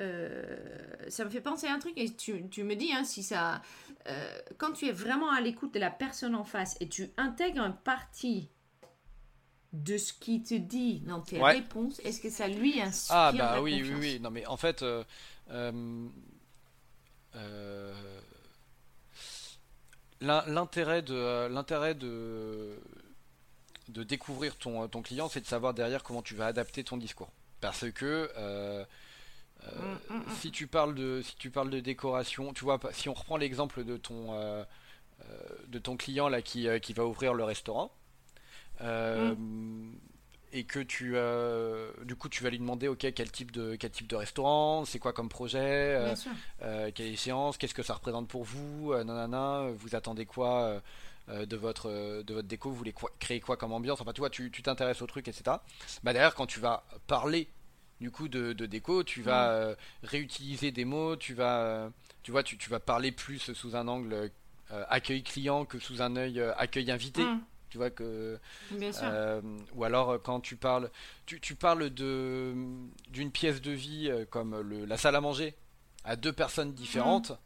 [0.01, 0.57] euh,
[1.09, 3.63] ça me fait penser à un truc, et tu, tu me dis hein, si ça.
[4.59, 7.71] quand tu es vraiment à l'écoute de la personne en face et tu intègres un
[7.71, 8.49] parti
[9.73, 13.61] de ce qu'il te dit dans tes réponses, est-ce que ça lui inspire Ah, bah
[13.61, 14.21] oui, oui, oui.
[14.21, 14.85] Non, mais en fait.
[20.21, 22.79] L'intérêt de, euh, l'intérêt de,
[23.89, 27.31] de découvrir ton, ton client, c'est de savoir derrière comment tu vas adapter ton discours.
[27.63, 28.31] Parce que
[29.63, 29.71] euh,
[30.11, 30.35] euh, mm, mm, mm.
[30.41, 33.85] si tu parles de si tu parles de décoration, tu vois, si on reprend l'exemple
[33.85, 34.65] de ton
[35.69, 37.93] de ton client là qui, qui va ouvrir le restaurant,
[40.53, 43.91] et que tu euh, du coup tu vas lui demander ok quel type de quel
[43.91, 46.15] type de restaurant c'est quoi comme projet euh,
[46.63, 50.81] euh, quelle échéance qu'est-ce que ça représente pour vous nanana vous attendez quoi
[51.29, 54.51] de votre de votre déco vous voulez créer quoi comme ambiance enfin tu vois tu
[54.51, 55.59] t'intéresses au truc etc
[56.03, 57.49] bah derrière quand tu vas parler
[58.01, 61.91] du coup de, déco tu vas réutiliser des mots tu vas
[62.23, 64.31] tu vois tu, tu, vas parler plus sous un angle
[64.89, 67.41] accueil client que sous un œil accueil invité mm.
[67.71, 68.39] Tu vois que.
[68.83, 69.41] Euh,
[69.75, 70.91] ou alors euh, quand tu parles,
[71.25, 72.53] tu, tu parles de
[73.09, 75.55] d'une pièce de vie euh, comme le, la salle à manger
[76.05, 77.31] à deux personnes différentes.
[77.31, 77.39] Mm.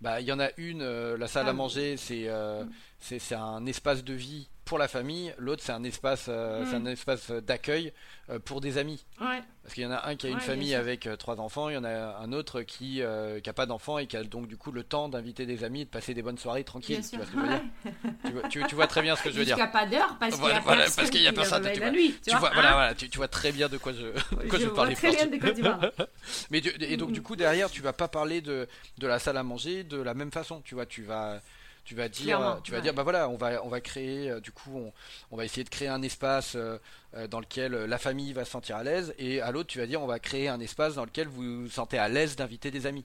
[0.00, 0.84] Bah, il y en a une,
[1.14, 2.70] la salle à ah manger, c'est mm.
[3.00, 6.80] c'est un espace de vie pour la famille, l'autre c'est un espace, euh, c'est un
[6.80, 6.88] mm.
[6.88, 7.92] espace d'accueil
[8.30, 9.06] euh, pour des amis.
[9.16, 11.74] Parce qu'il y en a un qui a une famille avec euh, trois enfants, il
[11.74, 14.72] y en a un autre qui n'a pas d'enfants et qui a donc du coup
[14.72, 17.00] le temps d'inviter des amis, de passer des bonnes soirées tranquilles.
[17.08, 19.44] Tu vois, ce que je veux dire tu, vois, très bien ce que je veux
[19.44, 19.56] dire.
[19.56, 20.94] Jusqu'à pas d'heure parce qu'il y a personne.
[20.96, 21.70] Parce qu'il y a personne.
[21.72, 24.06] Tu, vois, nuit, tu, vois, voilà, voilà, tu, vois très bien de quoi je,
[24.48, 24.94] quoi je, parle.
[24.94, 25.92] Très bien de quoi tu parles.
[26.50, 28.66] Mais et donc du coup derrière, tu vas pas parler de
[28.98, 30.60] de la salle à manger de la même façon.
[30.62, 31.40] Tu vois, tu vas
[31.86, 34.50] tu vas dire, tu vas dire, bah voilà, on va, on va créer, euh, du
[34.50, 34.92] coup, on,
[35.30, 36.78] on va essayer de créer un espace euh,
[37.14, 39.86] euh, dans lequel la famille va se sentir à l'aise, et à l'autre, tu vas
[39.86, 42.86] dire, on va créer un espace dans lequel vous vous sentez à l'aise d'inviter des
[42.86, 43.04] amis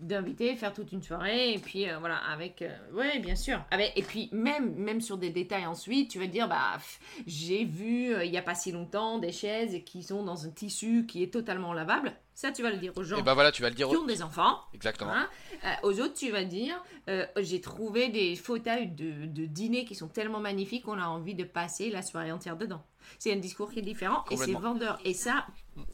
[0.00, 3.64] d'inviter, faire toute une soirée, et puis voilà, avec, ouais, bien sûr.
[3.70, 6.78] Avec, et puis même, même sur des détails ensuite, tu vas dire, bah,
[7.26, 11.06] j'ai vu il n'y a pas si longtemps des chaises qui sont dans un tissu
[11.06, 12.12] qui est totalement lavable.
[12.38, 13.96] Ça, tu vas le dire aux gens et bah voilà, tu vas le dire qui
[13.96, 14.60] ont des enfants.
[14.72, 15.10] Exactement.
[15.12, 15.28] Hein.
[15.64, 19.96] Euh, aux autres, tu vas dire euh, j'ai trouvé des fauteuils de, de, dîner qui
[19.96, 22.80] sont tellement magnifiques qu'on a envie de passer la soirée entière dedans.
[23.18, 25.00] C'est un discours qui est différent et c'est vendeur.
[25.04, 25.46] Et ça,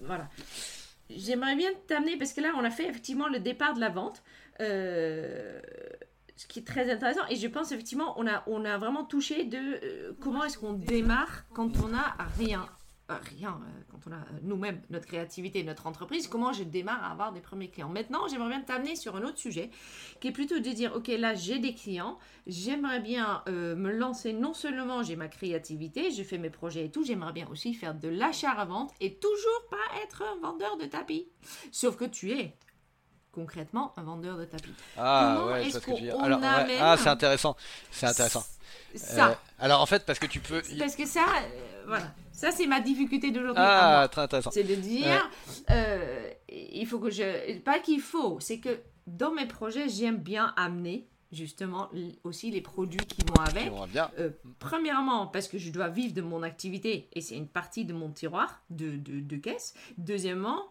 [0.02, 0.28] voilà.
[1.10, 4.22] J'aimerais bien t'amener, parce que là, on a fait effectivement le départ de la vente.
[4.60, 5.60] Euh,
[6.36, 7.20] ce qui est très intéressant.
[7.30, 11.44] Et je pense effectivement, on a, on a vraiment touché de comment est-ce qu'on démarre
[11.52, 15.86] quand on n'a rien euh, rien, euh, quand on a euh, nous-mêmes notre créativité, notre
[15.86, 17.88] entreprise, comment je démarre à avoir des premiers clients.
[17.88, 19.70] Maintenant, j'aimerais bien t'amener sur un autre sujet,
[20.20, 24.54] qui est plutôt de dire, ok, là j'ai des clients, j'aimerais bien me lancer, non
[24.54, 28.08] seulement j'ai ma créativité, je fais mes projets et tout, j'aimerais bien aussi faire de
[28.08, 31.28] l'achat à vente et toujours pas être un vendeur de tapis.
[31.72, 32.56] Sauf que tu es
[33.34, 34.72] concrètement un vendeur de tapis.
[34.96, 36.20] Ah ouais, c'est ce que je veux dire.
[36.22, 36.40] Alors,
[36.80, 37.56] Ah, c'est intéressant.
[37.90, 38.44] C'est intéressant.
[38.94, 39.40] Ça.
[39.58, 40.62] alors en fait, parce que tu peux.
[40.78, 41.24] Parce que ça,
[41.86, 42.12] voilà.
[42.32, 43.62] Ça, c'est ma difficulté d'aujourd'hui.
[43.64, 44.50] Ah, très intéressant.
[44.52, 45.28] C'est de dire,
[45.70, 47.58] euh, il faut que je.
[47.60, 51.90] Pas qu'il faut, c'est que dans mes projets, j'aime bien amener justement
[52.22, 53.70] aussi les produits qui vont avec.
[54.18, 57.92] Euh, premièrement, parce que je dois vivre de mon activité et c'est une partie de
[57.92, 59.74] mon tiroir de, de, caisse.
[59.98, 60.62] Deuxièmement,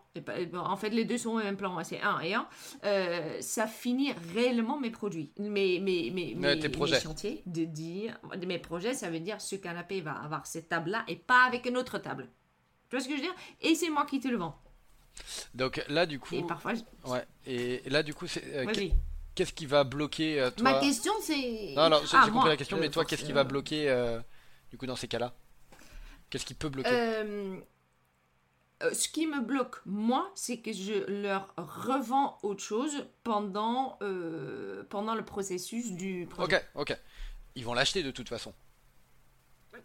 [0.54, 2.48] en fait, les deux sont au même plan, c'est un et un.
[2.84, 7.00] Euh, ça finit réellement mes produits, mes, mes, mes, mes, projets.
[7.00, 7.44] chantiers.
[7.46, 11.44] De dire, mes projets, ça veut dire ce canapé va avoir cette table-là et pas
[11.46, 12.30] avec une autre table.
[12.90, 13.36] Tu vois ce que je veux dire?
[13.62, 14.60] Et c'est moi qui te le vends.
[15.54, 16.36] Donc là, du coup.
[16.36, 16.74] Et parfois.
[17.06, 17.26] Ouais.
[17.46, 18.44] Et là, du coup, c'est.
[18.54, 18.66] Euh,
[19.36, 21.74] qu'est-ce qui va bloquer euh, toi Ma question c'est.
[21.76, 24.20] Non, non, j'ai ah, compris la question, mais toi, qu'est-ce qui va bloquer euh,
[24.72, 25.34] du coup dans ces cas-là?
[26.30, 26.90] Qu'est-ce qui peut bloquer?
[26.92, 27.60] Euh,
[28.92, 34.00] Ce qui me bloque, moi, c'est que je leur revends autre chose pendant,
[34.90, 36.58] pendant le processus du projet.
[36.76, 36.98] Ok, ok.
[37.56, 38.52] Ils vont l'acheter de toute façon.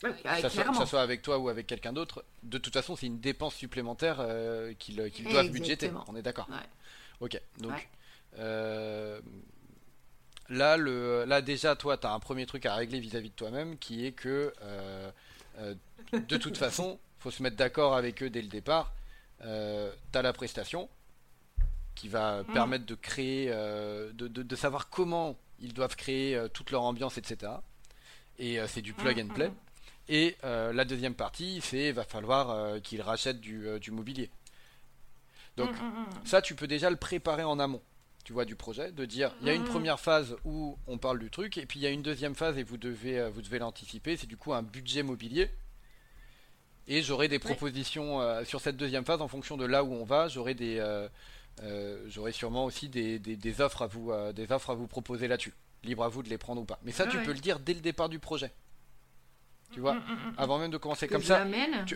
[0.03, 3.55] que, ça soit, avec toi ou avec quelqu'un d'autre, de toute façon, c'est une dépense
[3.55, 4.26] supplémentaire
[4.78, 5.90] qu'ils doivent budgéter.
[6.07, 6.49] On est d'accord.
[7.20, 7.88] Ok, donc
[8.39, 9.20] euh,
[10.49, 13.79] là, le, là, déjà, toi, tu as un premier truc à régler vis-à-vis de toi-même
[13.79, 15.11] qui est que, euh,
[15.59, 15.74] euh,
[16.12, 18.93] de toute façon, faut se mettre d'accord avec eux dès le départ.
[19.45, 20.89] euh, tu as la prestation
[21.95, 22.53] qui va mm.
[22.53, 27.53] permettre de créer, de, de, savoir comment ils doivent créer toute leur ambiance, etc.
[28.39, 29.51] Et c'est du plug and play.
[30.09, 34.31] Et la deuxième partie, c'est va falloir qu'ils rachètent du, du, mobilier.
[35.57, 35.70] Donc
[36.24, 37.83] ça, tu peux déjà le préparer en amont
[38.29, 41.18] tu vois, du projet, de dire il y a une première phase où on parle
[41.18, 43.41] du truc, et puis il y a une deuxième phase et vous devez, euh, vous
[43.41, 44.18] devez l'anticiper.
[44.18, 45.49] C'est du coup un budget mobilier.
[46.89, 50.05] Et j'aurai des propositions euh, sur cette deuxième phase en fonction de là où on
[50.05, 50.29] va.
[50.29, 51.09] J'aurai des, euh,
[52.11, 55.55] j'aurai sûrement aussi des, des, offres à vous, des offres à vous proposer là-dessus.
[55.83, 56.79] Libre à vous de les prendre ou pas.
[56.83, 58.53] Mais ça, tu peux le dire dès le départ du projet.
[59.72, 61.09] Tu vois, mm, mm, mm, avant même de commencer.
[61.09, 61.47] comme ça,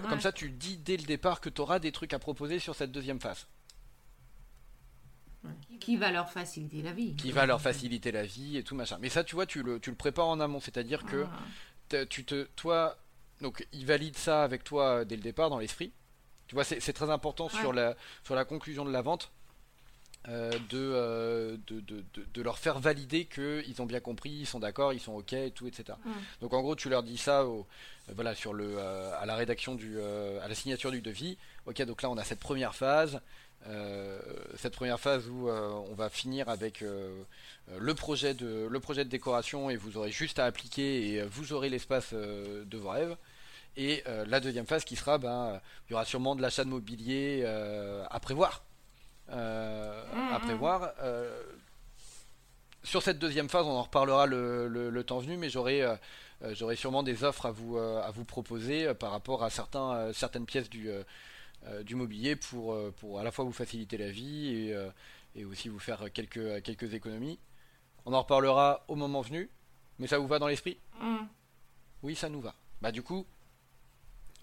[0.09, 2.75] comme ça, tu dis dès le départ que tu auras des trucs à proposer sur
[2.75, 3.47] cette deuxième phase.
[5.81, 7.17] Qui va leur faciliter la vie.
[7.17, 8.99] Qui va leur faciliter la vie et tout machin.
[9.01, 10.61] Mais ça, tu vois, tu le, tu le prépares en amont.
[10.61, 11.27] C'est-à-dire que
[11.93, 12.07] ah.
[12.07, 12.97] tu te, toi,
[13.41, 15.93] donc ils valident ça avec toi dès le départ dans l'esprit.
[16.47, 19.33] Tu vois, c'est très important sur, la, sur la conclusion de la vente.
[20.29, 24.61] Euh, euh, de, de, de, de, leur faire valider qu'ils ont bien compris, ils sont
[24.61, 25.99] d'accord, ils sont ok et tout, etc.
[26.41, 27.67] Donc en gros, tu leur dis ça au,
[28.09, 31.39] euh, voilà, sur le, à la rédaction du, à la signature du devis.
[31.67, 33.21] Ok, donc là on a cette première phase.
[33.69, 34.19] Euh,
[34.57, 37.23] cette première phase où euh, on va finir avec euh,
[37.79, 41.53] le, projet de, le projet de décoration et vous aurez juste à appliquer et vous
[41.53, 43.17] aurez l'espace de vos rêves.
[43.77, 45.59] Et la deuxième phase qui sera, ben,
[45.89, 47.43] il y aura sûrement de l'achat de mobilier
[48.11, 48.65] à prévoir.
[49.29, 49.35] à
[50.15, 50.41] mmh, mmh.
[50.41, 50.93] prévoir.
[52.83, 55.87] sur cette deuxième phase, on en reparlera le, temps venu, mais j'aurai
[56.51, 60.69] j'aurai sûrement des offres à vous, à vous proposer par rapport à certains, certaines pièces
[60.69, 60.91] du,
[61.85, 64.91] du mobilier pour, euh, pour à la fois vous faciliter la vie et, euh,
[65.35, 67.39] et aussi vous faire quelques, quelques économies.
[68.05, 69.49] On en reparlera au moment venu,
[69.99, 70.79] mais ça vous va dans l'esprit?
[71.01, 71.19] Mm.
[72.03, 72.55] Oui, ça nous va.
[72.81, 73.27] Bah du coup,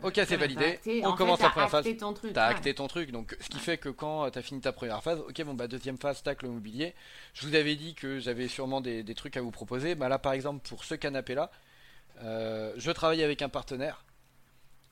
[0.02, 0.80] Ok, c'est validé.
[1.04, 1.86] On commence la première phase.
[2.34, 3.12] T'as acté ton truc.
[3.12, 5.98] Donc, ce qui fait que quand t'as fini ta première phase, ok, bon, bah, deuxième
[5.98, 6.96] phase, tac, le mobilier.
[7.34, 9.96] Je vous avais dit que j'avais sûrement des, des, trucs à vous proposer.
[9.96, 11.52] Bah, là, par exemple, pour ce canapé-là,
[12.22, 14.06] je travaille avec un partenaire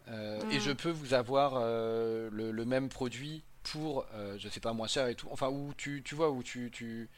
[0.09, 4.73] euh, et je peux vous avoir euh, le, même produit pour, euh, je sais pas,
[4.73, 5.27] moins cher et tout.
[5.31, 6.71] Enfin, où tu, tu vois, où tu.
[6.71, 7.09] tu...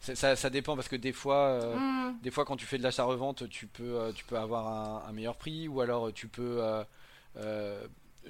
[0.00, 2.20] Ça, ça, dépend parce que des fois, mm.
[2.22, 5.68] des fois quand tu fais de l'achat-revente, tu peux, tu peux avoir un, meilleur prix
[5.68, 6.62] ou alors tu peux.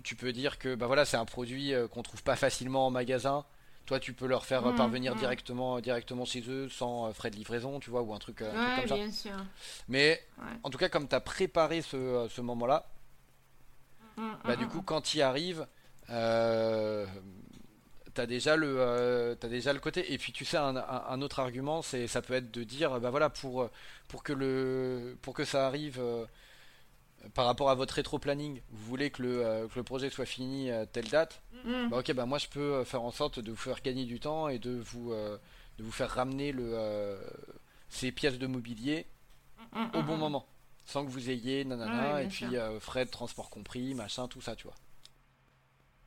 [0.02, 3.44] tu peux dire que bah voilà c'est un produit qu'on trouve pas facilement en magasin
[3.86, 5.18] toi tu peux leur faire mm, parvenir mm.
[5.18, 9.30] directement directement chez eux sans frais de livraison tu vois ou un truc, comme ça
[9.88, 10.24] mais
[10.62, 12.86] en tout cas comme tu as préparé ce, ce moment là
[14.20, 14.84] Mm, bah, du mm, coup, mm.
[14.84, 15.66] quand il arrive,
[16.10, 17.06] euh,
[18.12, 20.12] t'as déjà le euh, as déjà le côté.
[20.12, 23.30] Et puis tu sais un, autre argument c'est ça peut être de dire bah voilà
[23.30, 23.68] pour
[24.08, 26.26] pour que le pour que ça arrive euh,
[27.34, 30.70] par rapport à votre rétro planning vous voulez que le, que le projet soit fini
[30.70, 31.42] à telle date
[31.90, 34.48] bah ok bah moi je peux faire en sorte de vous faire gagner du temps
[34.48, 37.18] et de vous de vous faire ramener le
[37.90, 39.06] ces pièces de mobilier
[39.94, 40.46] au bon moment
[40.91, 44.57] sans que vous ayez nanana, et puis euh, frais de transport compris, machin, tout ça,
[44.57, 44.74] tu vois.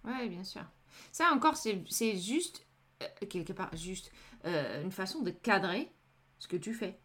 [0.04, 0.64] Ouais, bien sûr.
[1.12, 2.66] Ça encore, c'est juste,
[3.02, 4.12] euh, quelque part, juste
[4.46, 5.90] euh, une façon de cadrer
[6.38, 7.00] ce que tu fais.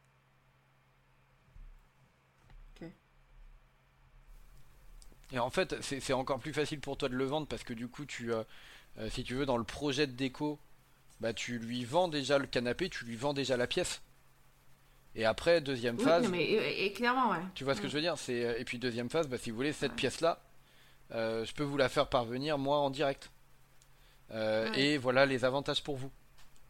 [2.75, 2.89] Ok.
[5.31, 7.87] Et en fait, c'est encore plus facile pour toi de le vendre parce que du
[7.87, 8.33] coup, tu,
[9.11, 10.59] si tu veux, dans le projet de déco,
[11.21, 14.03] bah, tu lui vends déjà le canapé, tu lui vends déjà la pièce.
[15.19, 16.29] Et après, deuxième phase.
[16.29, 17.43] mais, et, clairement, ouais.
[17.57, 19.57] Tu vois ce que je veux dire euh, Et puis, deuxième phase, bah, si vous
[19.57, 20.39] voulez, cette pièce-là,
[21.13, 23.29] euh, je peux vous la faire parvenir, moi, en direct.
[24.33, 26.13] Euh, et voilà les avantages pour vous.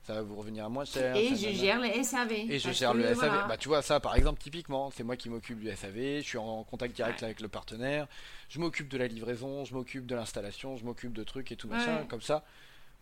[0.06, 1.14] Ça va vous revenir à moins cher.
[1.14, 2.32] Et je gère le SAV.
[2.32, 3.48] Et je gère le SAV.
[3.48, 6.22] Bah, tu vois, ça, par exemple, typiquement, c'est moi qui m'occupe du SAV.
[6.22, 8.06] Je suis en contact direct avec le partenaire.
[8.48, 11.68] Je m'occupe de la livraison, je m'occupe de l'installation, je m'occupe de trucs et tout
[11.68, 12.06] machin.
[12.08, 12.44] Comme ça,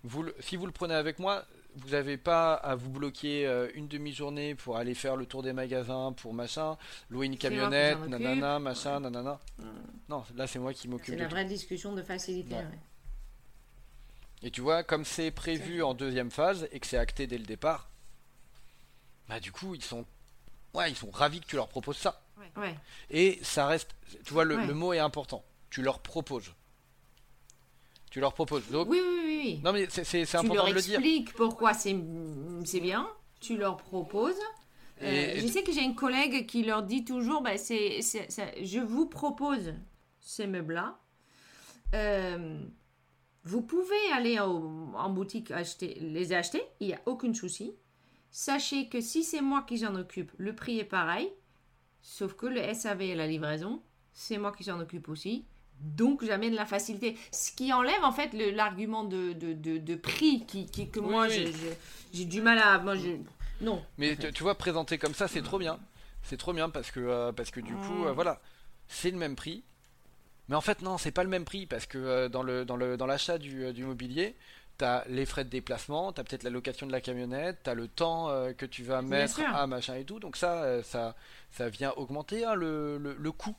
[0.03, 1.45] vous, si vous le prenez avec moi,
[1.77, 5.53] vous n'avez pas à vous bloquer euh, une demi-journée pour aller faire le tour des
[5.53, 6.77] magasins, pour machin,
[7.11, 9.39] louer une camionnette, nanana, machin, nanana.
[10.09, 11.14] Non, là c'est moi qui m'occupe.
[11.14, 12.57] C'est la vraie discussion de facilité.
[14.43, 17.45] Et tu vois, comme c'est prévu en deuxième phase et que c'est acté dès le
[17.47, 17.89] départ,
[19.29, 20.05] bah du coup ils sont,
[20.74, 22.22] ouais, ils sont ravis que tu leur proposes ça.
[23.11, 25.45] Et ça reste, tu vois, le, le mot est important.
[25.68, 26.53] Tu leur proposes.
[28.11, 28.66] Tu leur proposes.
[28.70, 29.36] Donc, oui, oui, oui.
[29.62, 30.84] Non, mais c'est important de le dire.
[30.84, 31.95] Tu leur expliques pourquoi c'est
[32.80, 33.09] bien.
[33.41, 34.41] Tu leur proposes.
[35.03, 39.07] Euh, je sais que j'ai une collègue qui leur dit toujours bah, c'est, Je vous
[39.07, 39.74] propose
[40.20, 40.99] ces meubles-là.
[41.95, 42.59] Euh,
[43.45, 47.74] vous pouvez aller en boutique acheter, les acheter, il n'y a aucun souci.
[48.30, 51.32] Sachez que si c'est moi qui j'en occupe, le prix est pareil,
[52.03, 53.82] sauf que le SAV et la livraison,
[54.12, 55.45] c'est moi qui s'en occupe aussi.
[55.81, 57.16] Donc j'amène la facilité.
[57.33, 62.24] Ce qui enlève en fait l'argument de, de, de, prix qui, qui, que moi j'ai
[62.24, 62.79] du mal à...
[62.79, 63.11] Moi, je...
[63.61, 63.83] Non.
[63.99, 65.79] Mais tu, vois, présenter comme ça, c'est trop bien.
[66.22, 68.41] C'est trop bien parce que, euh, parce que du coup, euh, voilà,
[68.89, 69.62] c'est le même prix.
[70.49, 72.77] Mais en fait, non, c'est pas le même prix parce que euh, dans le dans
[72.77, 74.37] le dans l'achat du, du mobilier,
[74.79, 78.29] t'as les frais de déplacement, t'as peut-être la location de la camionnette, t'as le temps
[78.57, 80.20] que tu vas mettre à machin et tout.
[80.20, 81.14] Donc ça, ça,
[81.51, 83.57] ça vient augmenter hein, le, le, coût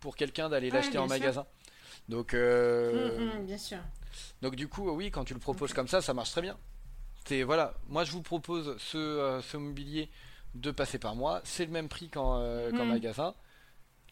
[0.00, 1.46] pour quelqu'un d'aller l'acheter en magasin.
[2.08, 3.78] Donc, mm, mm, bien sûr.
[4.42, 6.56] Donc du coup, oui, quand tu le proposes comme ça, ça marche très bien.
[7.26, 10.10] C'est voilà, moi je vous propose ce, ce mobilier
[10.54, 11.40] de passer par moi.
[11.44, 12.88] C'est le même prix qu'en euh, mm.
[12.88, 13.34] magasin.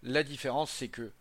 [0.02, 1.12] La différence, c'est que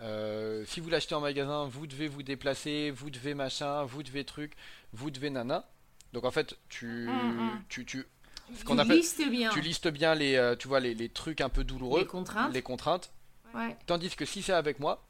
[0.00, 4.24] euh, si vous l'achetez en magasin, vous devez vous déplacer, vous devez machin, vous devez
[4.24, 4.54] truc,
[4.92, 5.68] vous devez nana.
[6.12, 7.64] Donc en fait, tu, mm, mm.
[7.68, 8.06] tu, tu,
[8.54, 9.50] ce qu'on appelle, listes bien.
[9.50, 12.52] tu listes bien les, euh, tu vois les, les, trucs un peu douloureux, les contraintes.
[12.52, 13.12] Les contraintes.
[13.54, 13.76] Ouais.
[13.86, 15.06] Tandis que si c'est avec moi,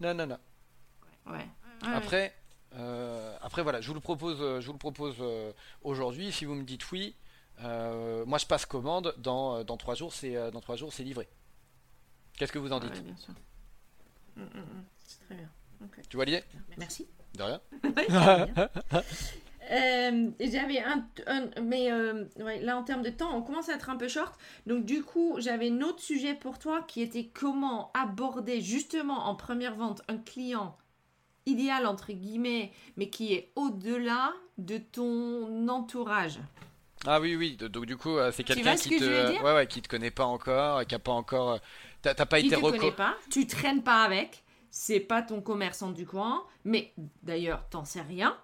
[0.00, 0.38] nanana.
[1.26, 1.46] Ouais.
[1.82, 2.34] Après,
[3.42, 5.16] après voilà, je vous le propose, je vous le propose
[5.82, 6.30] aujourd'hui.
[6.30, 7.14] Si vous me dites oui,
[7.64, 9.14] euh, moi, je passe commande.
[9.18, 11.28] Dans, euh, dans trois jours, c'est euh, dans trois jours, c'est livré.
[12.38, 13.34] Qu'est-ce que vous en dites bien sûr.
[15.04, 15.50] C'est très bien.
[16.08, 16.42] Tu vois l'idée?
[16.78, 17.06] Merci.
[17.34, 17.60] De rien?
[20.40, 21.06] j'avais un,
[21.62, 21.90] mais
[22.60, 24.38] là en termes de temps, on commence à être un peu short.
[24.66, 29.34] Donc du coup, j'avais un autre sujet pour toi qui était comment aborder justement en
[29.34, 30.76] première vente un client
[31.46, 36.38] idéal entre guillemets, mais qui est au-delà de ton entourage.
[37.06, 37.56] Ah oui, oui.
[37.56, 40.84] Donc du coup, euh, c'est quelqu'un qui te, ouais, ouais, qui te connaît pas encore,
[40.84, 41.58] qui a pas encore, euh,
[42.02, 42.74] t'as pas été reconnu.
[42.74, 46.92] Tu connais pas, tu traînes pas avec, c'est pas ton commerçant du coin, mais
[47.22, 48.36] d'ailleurs, t'en sais rien.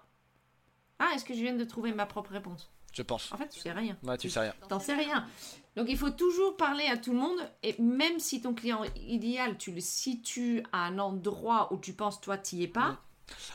[0.99, 3.31] Ah, est-ce que je viens de trouver ma propre réponse Je pense.
[3.31, 3.97] En fait, tu sais rien.
[4.03, 4.53] Ouais, tu sais rien.
[4.67, 5.27] T'en sais rien.
[5.75, 9.57] Donc il faut toujours parler à tout le monde et même si ton client idéal,
[9.57, 12.97] tu le situes à un endroit où tu penses toi t'y es pas.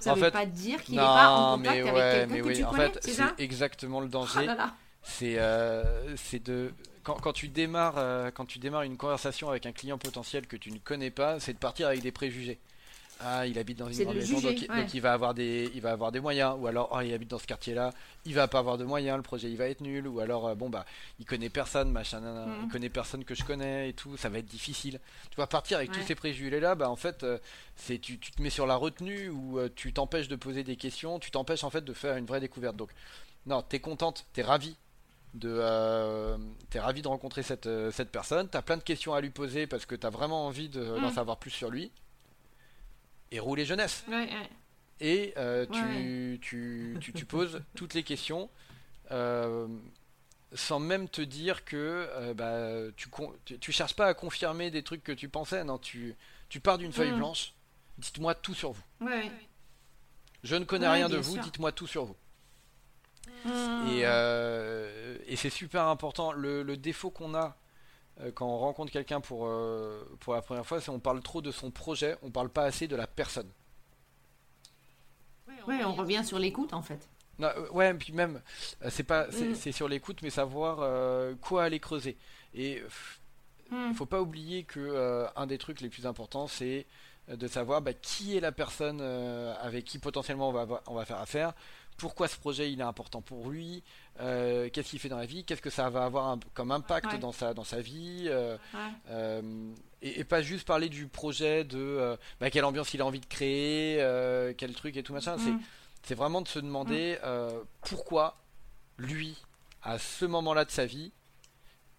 [0.00, 2.64] Ça ne veut pas dire qu'il n'est pas en contact avec quelqu'un que tu connais,
[2.64, 4.46] en fait, c'est exactement le danger.
[4.48, 4.62] Oh
[5.02, 6.72] c'est euh, c'est de
[7.02, 10.56] quand, quand, tu démarres euh, quand tu démarres une conversation avec un client potentiel que
[10.56, 12.58] tu ne connais pas, c'est de partir avec des préjugés.
[13.24, 16.10] Ah, il habite dans une grande maison, donc, il va avoir des, il va avoir
[16.10, 16.56] des moyens.
[16.58, 17.92] Ou alors, oh, il habite dans ce quartier-là,
[18.24, 20.08] il va pas avoir de moyens, le projet il va être nul.
[20.08, 20.84] Ou alors, euh, bon bah,
[21.20, 22.20] il connaît personne, machin,
[22.64, 24.98] il connaît personne que je connais et tout, ça va être difficile.
[25.30, 27.24] Tu vas partir avec tous ces préjugés-là, bah en fait,
[27.76, 31.20] c'est tu, tu, te mets sur la retenue ou tu t'empêches de poser des questions,
[31.20, 32.74] tu t'empêches en fait de faire une vraie découverte.
[32.74, 32.90] Donc,
[33.46, 34.76] non, t'es contente, t'es ravi
[35.34, 36.36] de euh,
[36.70, 39.66] t'es ravi de rencontrer cette, euh, cette personne, t'as plein de questions à lui poser
[39.66, 41.14] parce que t'as vraiment envie d'en mm.
[41.14, 41.90] savoir plus sur lui.
[43.30, 44.04] Et rouler jeunesse.
[45.00, 48.50] Et euh, tu, tu, tu, tu, poses toutes les questions
[50.54, 53.08] sans même te dire que bah, tu,
[53.58, 56.14] tu, cherches pas à confirmer des trucs que tu pensais, non, tu,
[56.50, 57.16] tu pars d'une feuille mm.
[57.16, 57.54] blanche,
[57.96, 58.82] dites-moi tout sur vous.
[60.44, 62.16] Je ne connais rien de vous, dites-moi tout sur vous.
[63.44, 63.88] Hmm.
[63.88, 66.32] Euh, et, c'est super important.
[66.32, 67.56] Le, défaut qu'on a
[68.20, 71.40] euh, quand on rencontre quelqu'un pour, euh, pour la première fois, c'est qu'on parle trop
[71.42, 73.50] de son projet, on parle pas assez de la personne.
[75.66, 77.08] Ouais, on, revient sur l'écoute en fait.
[77.72, 78.40] ouais, et puis même,
[78.88, 82.16] c'est pas, c'est sur l'écoute, mais savoir quoi aller creuser.
[82.52, 82.82] Et
[83.70, 83.94] il hmm.
[83.94, 86.86] faut pas oublier que un des trucs les plus importants, c'est
[87.28, 91.20] de savoir bah, qui est la personne avec qui potentiellement on va, on va faire
[91.20, 91.54] affaire,
[92.02, 93.84] pourquoi ce projet il est important pour lui,
[94.18, 97.30] euh, qu'est-ce qu'il fait dans la vie, qu'est-ce que ça va avoir comme impact dans
[97.30, 98.58] sa dans sa vie, euh,
[99.08, 99.72] euh,
[100.02, 103.98] et, pas juste parler du projet de bah, quelle ambiance il a envie de créer,
[104.58, 105.36] quel truc et tout machin.
[105.38, 105.60] C'est mm.
[106.02, 107.66] c'est vraiment de se demander mm.
[107.82, 108.36] pourquoi
[108.98, 109.36] lui
[109.84, 111.12] à ce moment-là de sa vie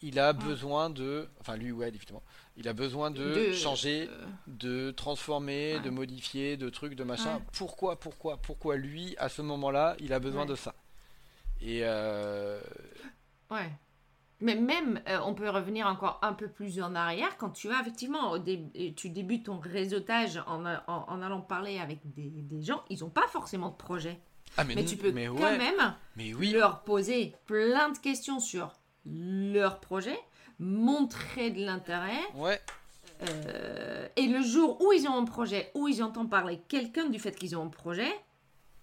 [0.04, 2.22] il a besoin de, enfin lui ouais évidemment,
[2.58, 7.41] il a besoin de, changer, euh, de transformer, de modifier, de trucs, de machin.
[7.54, 10.76] Pourquoi, pourquoi, pourquoi lui à ce moment-là il a besoin de ça?
[11.62, 12.60] Et euh...
[13.49, 13.72] ouais.
[14.41, 17.80] Mais même, euh, on peut revenir encore un peu plus en arrière quand tu as
[17.80, 18.38] effectivement,
[18.97, 23.28] tu débutes ton réseautage en, en, allant parler avec des, des gens, ils n'ont pas
[23.30, 24.20] forcément de projet.
[24.58, 26.51] Ah, mais, tu peux quand même mais oui.
[26.51, 28.74] leur poser plein de questions sur
[29.06, 30.18] leur projet,
[30.60, 32.20] montrer de l'intérêt.
[32.36, 32.60] Ouais.
[33.22, 37.20] Euh, et le jour où ils ont un projet, où ils entendent parler quelqu'un du
[37.20, 38.12] fait qu'ils ont un projet,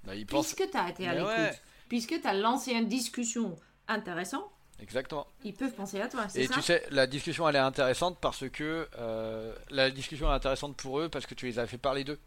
[0.05, 3.57] bah, puisque tu as été à l'écoute, puisque tu as lancé une discussion
[3.89, 4.51] intéressante,
[4.83, 5.27] Exactement.
[5.45, 8.89] Ils peuvent penser à toi, Et tu sais, la discussion elle est intéressante parce que
[8.99, 12.19] euh, la discussion est intéressante pour eux parce que tu les as fait parler d'eux.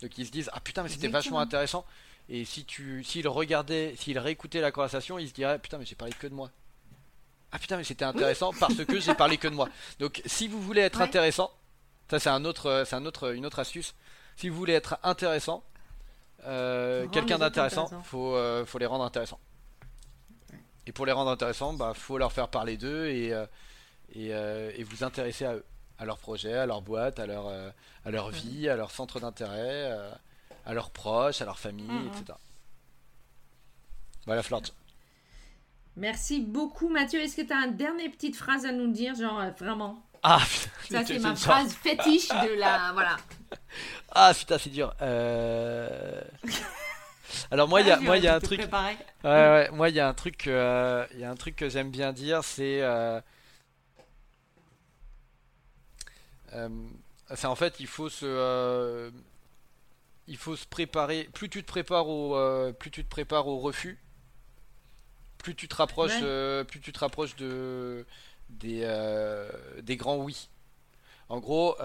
[0.00, 1.84] Donc ils se disent ah putain mais c'était vachement intéressant.
[2.28, 5.96] Et si tu s'ils regardaient, s'ils réécoutaient la conversation, ils se diraient putain mais j'ai
[5.96, 6.50] parlé que de moi.
[7.52, 9.68] Ah putain, mais c'était intéressant parce que j'ai parlé que de moi.
[9.98, 11.50] Donc, si vous voulez être intéressant,
[12.10, 13.94] Ça, c'est un autre, c'est un autre, une autre astuce.
[14.36, 15.62] Si vous voulez être intéressant,
[16.42, 18.36] quelqu'un d'intéressant, faut,
[18.66, 19.40] faut les rendre intéressants.
[20.86, 23.32] Et pour les rendre intéressants, bah, faut leur faire parler d'eux et,
[24.14, 25.64] et, et, vous intéresser à eux,
[25.98, 27.46] à leur projet, à leur boîte, à leur,
[28.04, 29.96] à leur vie, à leur centre d'intérêt,
[30.66, 32.08] à leurs proches, à leur famille, mm, mm.
[32.08, 32.38] etc.
[34.26, 34.74] Voilà, flotte.
[36.00, 37.20] Merci beaucoup, Mathieu.
[37.20, 40.02] Est-ce que tu as une dernière petite phrase à nous dire, genre euh, vraiment?
[40.22, 40.40] Ah,
[40.90, 42.92] Ça, c'est ma phrase fétiche de la.
[42.94, 43.18] Voilà.
[44.10, 44.94] Ah, putain, c'est dur.
[45.02, 46.22] Euh...
[47.50, 48.60] Alors, moi, il y a, moi, il y a un truc.
[48.60, 51.68] Ouais, ouais, moi, il y a un truc, euh, il y a un truc que
[51.68, 52.80] j'aime bien dire, c'est.
[52.80, 53.20] Euh...
[57.34, 59.12] c'est en fait, il faut se
[60.26, 61.28] il faut se préparer.
[61.34, 63.98] Plus tu te prépares au, plus tu te prépares au refus,
[65.42, 68.06] plus tu te rapproches, euh, plus tu te rapproches de
[68.48, 69.50] des, euh,
[69.82, 70.48] des grands oui.
[71.28, 71.76] En gros,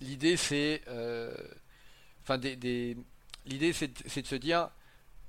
[0.00, 0.82] l'idée c'est,
[2.22, 2.96] enfin des,
[3.46, 4.70] l'idée c'est de se dire,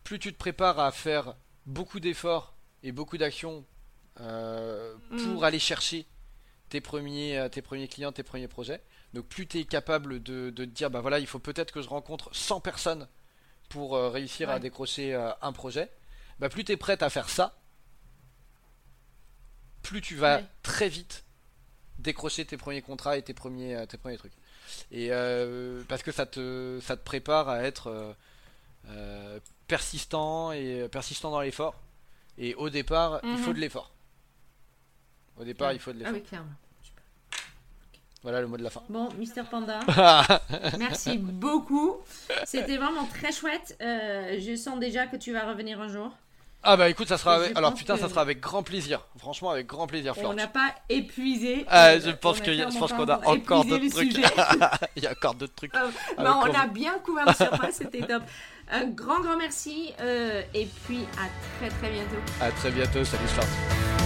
[0.03, 1.35] plus tu te prépares à faire
[1.65, 3.65] beaucoup d'efforts et beaucoup d'actions
[4.15, 4.23] pour
[5.41, 5.43] mm.
[5.43, 6.05] aller chercher
[6.69, 8.81] tes premiers, tes premiers clients, tes premiers projets,
[9.15, 11.87] donc plus tu es capable de, te dire, bah voilà, il faut peut-être que je
[11.87, 13.07] rencontre 100 personnes
[13.69, 15.89] pour euh, réussir à décrocher euh, un projet,
[16.39, 17.57] bah plus tu es prête à faire ça,
[19.81, 21.23] plus tu vas très vite
[21.99, 24.33] décrocher tes premiers contrats et tes premiers, euh, tes premiers trucs.
[24.91, 25.09] Et
[25.87, 28.15] parce que ça te, ça te prépare à être
[29.67, 31.75] persistant et persistant dans l'effort.
[32.37, 33.55] Et au départ, il faut mhm.
[33.55, 33.91] de l'effort.
[35.37, 36.19] Au départ, il faut de l'effort.
[36.33, 36.37] Ah
[38.25, 38.81] voilà le mot de la fin.
[38.89, 39.81] Bon, Mister Panda,
[40.79, 41.97] merci beaucoup.
[42.43, 43.77] C'était vraiment très chouette.
[43.81, 46.11] Euh, je sens déjà que tu vas revenir un jour.
[46.67, 47.55] Ah bah écoute, ça sera avec...
[47.55, 49.01] alors putain, ça sera avec grand plaisir.
[49.19, 51.63] Franchement, avec grand plaisir, On n'a pas épuisé.
[51.69, 54.17] Ah, je pense que je pense qu'on a encore d'autres trucs.
[54.95, 55.73] Il y a encore d'autres trucs.
[56.17, 58.23] Euh, on a bien couvert le surface, c'était top.
[58.71, 61.27] Un grand grand merci euh, et puis à
[61.59, 62.15] très très bientôt.
[62.41, 64.04] À très bientôt, salut Florent.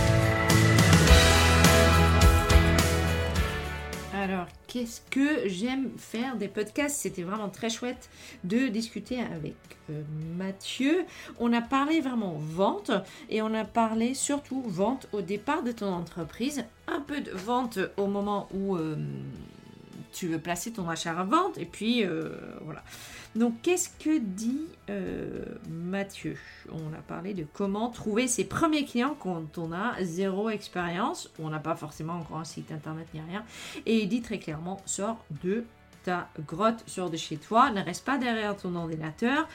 [4.29, 6.97] Alors, qu'est-ce que j'aime faire des podcasts?
[6.97, 8.11] C'était vraiment très chouette
[8.43, 9.55] de discuter avec
[9.89, 10.03] euh,
[10.37, 11.03] Mathieu.
[11.39, 12.91] On a parlé vraiment vente
[13.31, 17.79] et on a parlé surtout vente au départ de ton entreprise, un peu de vente
[17.97, 18.97] au moment où euh,
[20.11, 22.29] tu veux placer ton achat à vente et puis euh,
[22.61, 22.83] voilà.
[23.35, 26.37] Donc, qu'est-ce que dit euh, Mathieu?
[26.71, 31.31] On a parlé de comment trouver ses premiers clients quand on a zéro expérience.
[31.39, 33.43] On n'a pas forcément encore un site internet ni rien.
[33.85, 35.63] Et il dit très clairement sors de
[36.03, 39.47] ta grotte, sors de chez toi, ne reste pas derrière ton ordinateur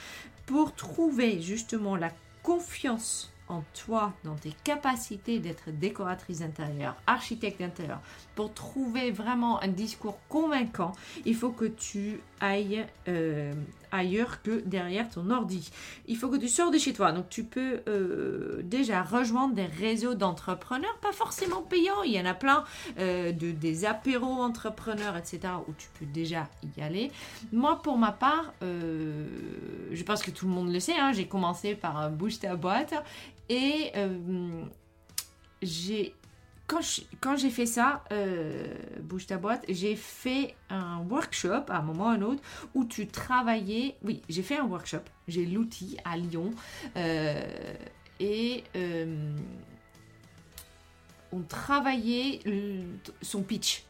[0.46, 2.10] pour trouver justement la
[2.42, 3.33] confiance
[3.74, 8.00] toi, dans tes capacités d'être décoratrice d'intérieur, architecte d'intérieur,
[8.34, 10.92] pour trouver vraiment un discours convaincant,
[11.24, 13.52] il faut que tu ailles euh,
[13.94, 15.70] ailleurs que derrière ton ordi.
[16.06, 17.12] Il faut que tu sors de chez toi.
[17.12, 22.02] Donc tu peux euh, déjà rejoindre des réseaux d'entrepreneurs, pas forcément payants.
[22.04, 22.64] Il y en a plein
[22.98, 25.40] euh, de des apéros entrepreneurs, etc.
[25.68, 27.10] où tu peux déjà y aller.
[27.52, 30.98] Moi, pour ma part, je pense que tout le monde le sait.
[30.98, 32.94] Hein, j'ai commencé par bouge ta boîte
[33.48, 33.92] et
[35.62, 36.14] j'ai
[36.66, 42.04] quand j'ai fait ça, euh, bouge ta boîte, j'ai fait un workshop à un moment
[42.04, 42.42] ou à un autre
[42.74, 43.96] où tu travaillais.
[44.02, 45.02] Oui, j'ai fait un workshop.
[45.28, 46.52] J'ai l'outil à Lyon.
[46.96, 47.42] Euh,
[48.18, 49.34] et euh,
[51.32, 52.40] on travaillait
[53.20, 53.84] son pitch.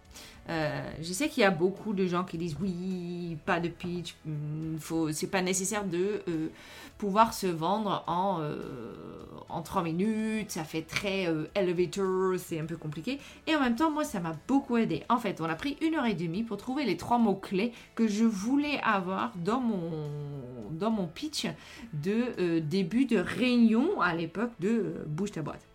[0.48, 4.78] je sais qu'il y a beaucoup de gens qui disent oui, pas de pitch, hmm,
[4.78, 6.22] faut, c'est pas nécessaire de
[6.98, 8.40] pouvoir se vendre en,
[9.54, 13.20] en 3 minutes, ça fait très euh, elevator, c'est un peu compliqué.
[13.46, 15.04] Et en même temps, moi, ça m'a beaucoup aidé.
[15.08, 18.08] En fait, on a pris une heure et demie pour trouver les trois mots-clés que
[18.08, 20.10] je voulais avoir dans mon,
[20.72, 21.46] dans mon pitch
[21.92, 25.73] de euh, début de réunion à l'époque de Bouge ta boîte.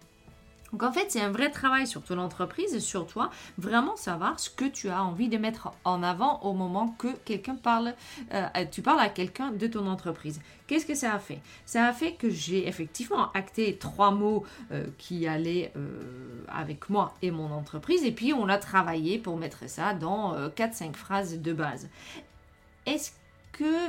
[0.71, 4.49] Donc en fait, c'est un vrai travail sur ton entreprise sur toi, vraiment savoir ce
[4.49, 7.93] que tu as envie de mettre en avant au moment que quelqu'un parle,
[8.33, 10.41] euh, tu parles à quelqu'un de ton entreprise.
[10.67, 11.39] Qu'est-ce que ça a fait?
[11.65, 17.15] Ça a fait que j'ai effectivement acté trois mots euh, qui allaient euh, avec moi
[17.21, 21.53] et mon entreprise et puis on a travaillé pour mettre ça dans 4-5 phrases de
[21.53, 21.89] base.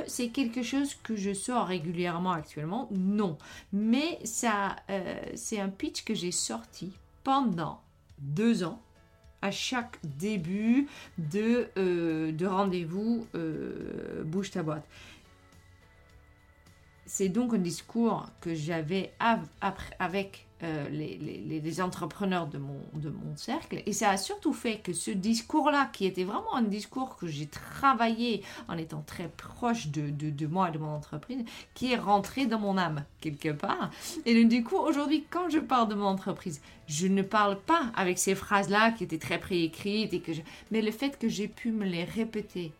[0.07, 3.37] C'est quelque chose que je sors régulièrement actuellement Non.
[3.73, 6.91] Mais ça, euh, c'est un pitch que j'ai sorti
[7.23, 7.81] pendant
[8.19, 8.81] deux ans
[9.41, 14.87] à chaque début de, euh, de rendez-vous euh, Bouge ta boîte.
[17.05, 19.13] C'est donc un discours que j'avais
[19.99, 23.81] avec euh, les, entrepreneurs de mon, de mon cercle.
[23.85, 27.47] Et ça a surtout fait que ce discours-là, qui était vraiment un discours que j'ai
[27.47, 31.43] travaillé en étant très proche de, de, moi et de mon entreprise,
[31.73, 33.89] qui est rentré dans mon âme quelque part.
[34.25, 38.19] Et du coup, aujourd'hui, quand je parle de mon entreprise, je ne parle pas avec
[38.19, 40.31] ces phrases-là qui étaient très préécrites, et que
[40.69, 42.71] mais le fait que j'ai pu me les répéter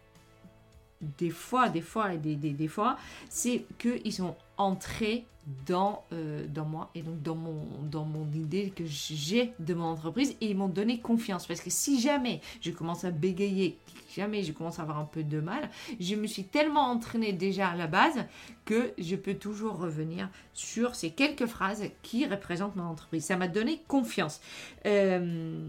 [1.18, 2.98] des fois, des fois et des, des, des fois,
[3.30, 5.26] c'est qu'ils sont entrés
[5.66, 9.86] dans, euh, dans moi et donc dans mon, dans mon idée que j'ai de mon
[9.86, 13.78] entreprise et ils m'ont donné confiance parce que si jamais je commence à bégayer,
[14.16, 15.70] jamais je commence à avoir un peu de mal,
[16.00, 18.26] je me suis tellement entraînée déjà à la base
[18.66, 23.26] que je peux toujours revenir sur ces quelques phrases qui représentent mon entreprise.
[23.26, 24.42] Ça m'a donné confiance.
[24.86, 25.68] Euh,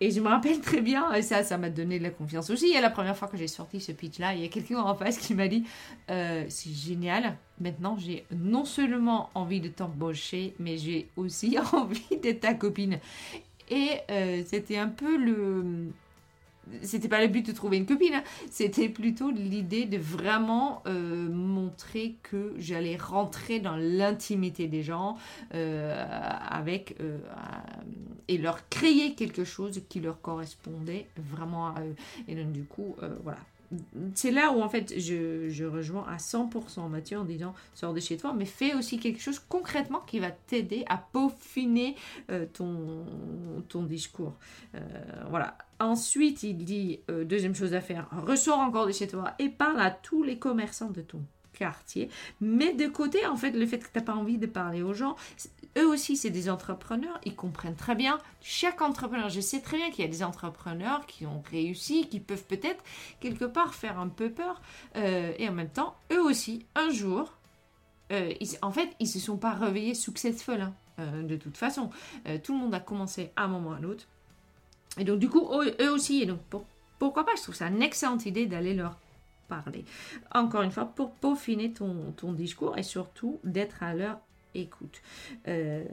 [0.00, 2.68] et je me rappelle très bien, et ça, ça m'a donné de la confiance aussi.
[2.68, 4.78] Il y a la première fois que j'ai sorti ce pitch-là, il y a quelqu'un
[4.78, 5.64] en face qui m'a dit
[6.10, 12.40] euh, C'est génial, maintenant j'ai non seulement envie de t'embaucher, mais j'ai aussi envie d'être
[12.40, 12.98] ta copine.
[13.68, 15.92] Et euh, c'était un peu le,
[16.82, 18.24] c'était pas le but de trouver une copine, hein.
[18.50, 25.16] c'était plutôt l'idée de vraiment euh, montrer que j'allais rentrer dans l'intimité des gens
[25.54, 26.04] euh,
[26.48, 27.18] avec euh,
[28.28, 31.96] et leur créer quelque chose qui leur correspondait vraiment à eux.
[32.28, 33.38] Et donc du coup, voilà,
[34.14, 38.16] c'est là où en fait je, rejoins à 100% Mathieu en disant sors de chez
[38.16, 41.96] toi, mais fais aussi quelque chose concrètement qui va t'aider à peaufiner
[42.52, 43.04] ton,
[43.68, 44.34] ton discours.
[45.28, 45.56] Voilà.
[45.80, 49.80] Ensuite, il dit, euh, deuxième chose à faire, ressors encore de chez toi et parle
[49.80, 51.22] à tous les commerçants de ton
[51.54, 52.10] quartier.
[52.42, 54.92] Mais de côté, en fait, le fait que tu n'as pas envie de parler aux
[54.92, 55.16] gens,
[55.78, 58.18] eux aussi, c'est des entrepreneurs, ils comprennent très bien.
[58.42, 62.20] Chaque entrepreneur, je sais très bien qu'il y a des entrepreneurs qui ont réussi, qui
[62.20, 62.84] peuvent peut-être
[63.20, 64.60] quelque part faire un peu peur.
[64.96, 67.32] Euh, et en même temps, eux aussi, un jour,
[68.12, 70.74] euh, en fait, ils se sont pas réveillés successful, hein,
[71.22, 71.88] de toute façon.
[72.44, 74.06] tout le monde a commencé à un moment ou à un autre.
[74.98, 75.48] Et donc, du coup,
[75.80, 76.40] eux aussi, et donc,
[76.98, 77.32] pourquoi pas?
[77.36, 78.96] Je trouve ça une excellente idée d'aller leur
[79.48, 79.84] parler.
[80.32, 84.18] Encore une fois, pour peaufiner ton, ton discours et surtout d'être à leur
[84.54, 85.00] écoute.
[85.48, 85.84] Euh,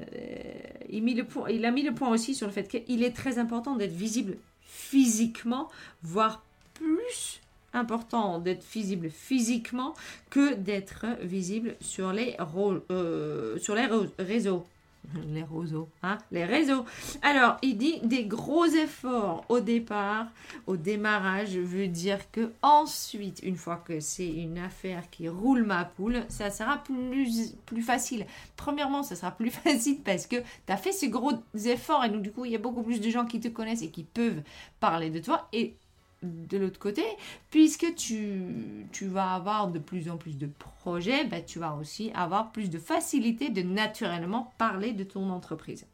[0.89, 4.37] il, a mis le point aussi sur le fait qu'il est très important d'être visible
[4.61, 5.69] physiquement,
[6.03, 6.43] voire
[6.73, 7.41] plus
[7.73, 9.93] important d'être visible physiquement
[10.29, 12.35] que d'être visible sur les,
[12.91, 13.87] euh, sur les
[14.17, 14.65] réseaux.
[15.27, 16.85] les réseaux, hein, les réseaux.
[17.21, 20.27] Alors, il dit des gros efforts au départ,
[20.65, 25.85] au démarrage, veut dire que ensuite, une fois que c'est une affaire qui roule ma
[25.85, 28.25] poule, ça sera plus, plus facile.
[28.55, 31.31] Premièrement, ça sera plus facile parce que tu as fait ces gros
[31.65, 33.81] efforts et donc du coup, il y a beaucoup plus de gens qui te connaissent
[33.81, 34.41] et qui peuvent
[34.79, 35.75] parler de toi et
[36.23, 37.03] de l'autre côté,
[37.51, 40.47] puisque tu, vas avoir de plus en plus de
[40.79, 45.85] projets, bah, tu vas aussi avoir plus de facilité de naturellement parler de ton entreprise.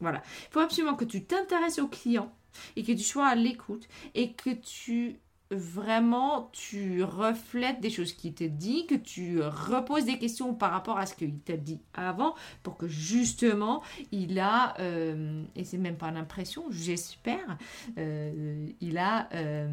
[0.00, 0.22] Voilà.
[0.48, 2.32] Il faut absolument que tu t'intéresses aux clients
[2.76, 5.18] et que tu sois à l'écoute et que tu
[5.50, 10.98] vraiment tu reflètes des choses qu'il te dit, que tu reposes des questions par rapport
[10.98, 13.82] à ce qu'il t'a dit avant, pour que justement
[14.12, 17.58] il a, euh, et c'est même pas l'impression, j'espère,
[17.98, 19.68] euh, il a euh,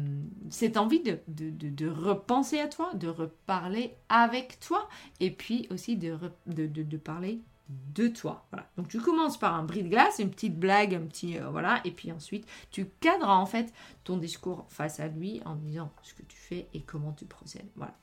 [0.50, 4.88] cette envie de, de, de, repenser à toi, de reparler avec toi,
[5.20, 8.46] et puis aussi de, de parler de toi.
[8.50, 8.68] Voilà.
[8.76, 11.80] Donc tu commences par un bris de glace, une petite blague, un petit euh, voilà,
[11.84, 13.72] et puis ensuite tu cadres en fait
[14.04, 17.68] ton discours face à lui en disant ce que tu fais et comment tu procèdes.
[17.74, 17.96] Voilà.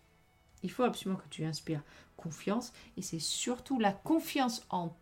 [0.64, 1.84] Il faut absolument que tu inspires
[2.16, 4.95] confiance et c'est surtout la confiance en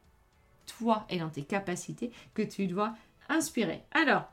[0.66, 2.95] toi et dans tes capacités que tu dois
[3.30, 3.84] inspirer.
[3.91, 4.32] Alors,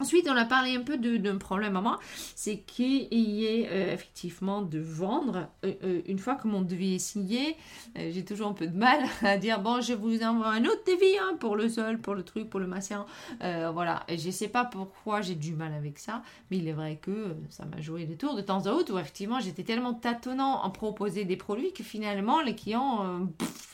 [0.00, 1.98] Ensuite, on a parlé un peu d'un problème à moi,
[2.36, 5.48] c'est qu'il y ait euh, effectivement de vendre.
[5.64, 7.56] Euh, euh, une fois que mon devis est signé,
[7.96, 11.18] j'ai toujours un peu de mal à dire bon, je vous envoie un autre devis
[11.18, 13.06] hein, pour le sol, pour le truc, pour le machin.
[13.40, 16.98] voilà, et je sais pas pourquoi j'ai du mal avec ça, mais il est vrai
[17.02, 20.62] que ça m'a joué des tours de temps en temps où effectivement j'étais tellement tâtonnant
[20.62, 23.28] en proposer des produits que finalement les clients,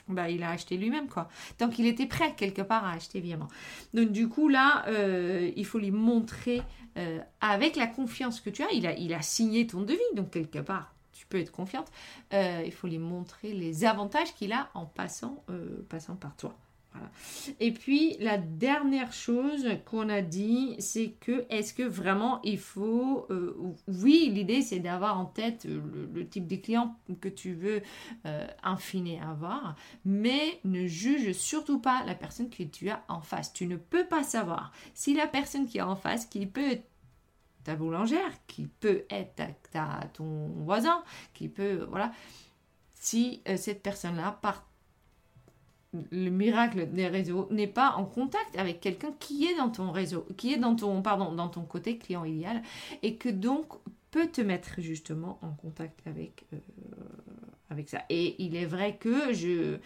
[0.09, 1.29] bah, il a acheté lui-même quoi.
[1.59, 3.49] Donc il était prêt quelque part à acheter évidemment.
[3.93, 4.87] Donc du coup là,
[5.55, 6.63] il faut lui montrer montrer
[6.97, 10.95] euh, avec la confiance que tu as, il a, signé ton devis, donc quelque part,
[11.13, 11.91] tu peux être confiante.
[12.33, 16.55] Euh, il faut lui montrer les avantages qu'il a en passant, euh, passant par toi.
[17.61, 23.27] Et puis la dernière chose qu'on a dit, c'est que est-ce que vraiment il faut,
[23.31, 23.57] euh,
[23.89, 27.83] oui, l'idée c'est d'avoir en tête le, type de client que tu veux
[28.27, 33.53] euh, infiner avoir, mais ne juge surtout pas la personne que tu as en face.
[33.53, 36.85] Tu ne peux pas savoir si la personne qui est en face, qui peut être
[37.65, 39.43] ta boulangère, qui peut être
[39.73, 42.13] ta, ton voisin, qui peut, voilà,
[42.95, 44.67] si euh, cette personne-là part
[46.11, 50.27] le miracle des réseaux n'est pas en contact avec quelqu'un qui est dans ton réseau,
[50.37, 52.63] qui est dans ton, pardon, dans ton côté client idéal
[53.03, 53.75] et que donc
[54.11, 58.03] peut te mettre justement en contact avec, euh, ça.
[58.11, 59.79] Et il est vrai que je,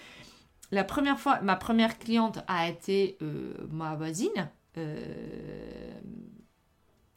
[0.71, 4.51] la première fois, ma première cliente a été euh, ma voisine.
[4.77, 4.97] Euh,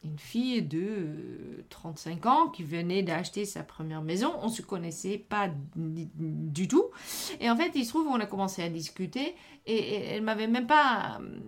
[0.04, 4.32] une fille de 35 ans qui venait d'acheter sa première maison.
[4.42, 6.86] On ne se connaissait pas du tout.
[7.40, 9.34] Et en fait, il se trouve qu'on a commencé à discuter
[9.66, 11.38] et, elle m'avait même pas euh,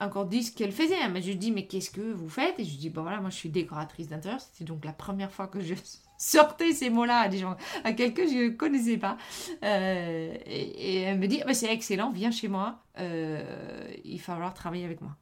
[0.00, 0.96] encore dit ce qu'elle faisait.
[1.02, 2.58] Elle m'a juste dit, mais qu'est-ce que vous faites?
[2.58, 4.40] Et je dis, bon voilà, moi je suis décoratrice d'intérieur.
[4.40, 5.74] C'était donc la première fois que je
[6.18, 9.16] sortais ces mots-là à des gens, à quelqu'un que je ne connaissais pas.
[9.62, 14.54] Euh, et, elle me dit, bah, c'est excellent, viens chez moi, euh, il va falloir
[14.54, 15.16] travailler avec moi.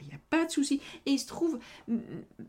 [0.00, 0.80] Il n'y a pas de souci.
[1.06, 1.58] Et il se trouve,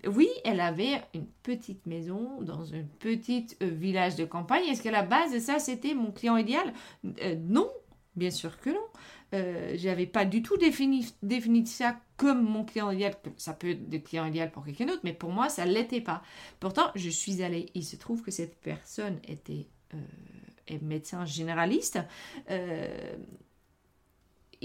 [0.07, 4.65] oui, elle avait une petite maison dans un petit euh, village de campagne.
[4.65, 6.73] Est-ce qu'à la base, ça, c'était mon client idéal?
[7.21, 7.69] Euh, Non,
[8.15, 8.85] bien sûr que non.
[9.33, 13.15] Euh, j'avais pas du tout défini, défini ça comme mon client idéal.
[13.37, 16.01] Ça peut être le client idéal pour quelqu'un d'autre, mais pour moi, ça ne l'était
[16.01, 16.21] pas.
[16.59, 17.67] Pourtant, je suis allée.
[17.73, 21.99] Il se trouve que cette personne était euh, médecin généraliste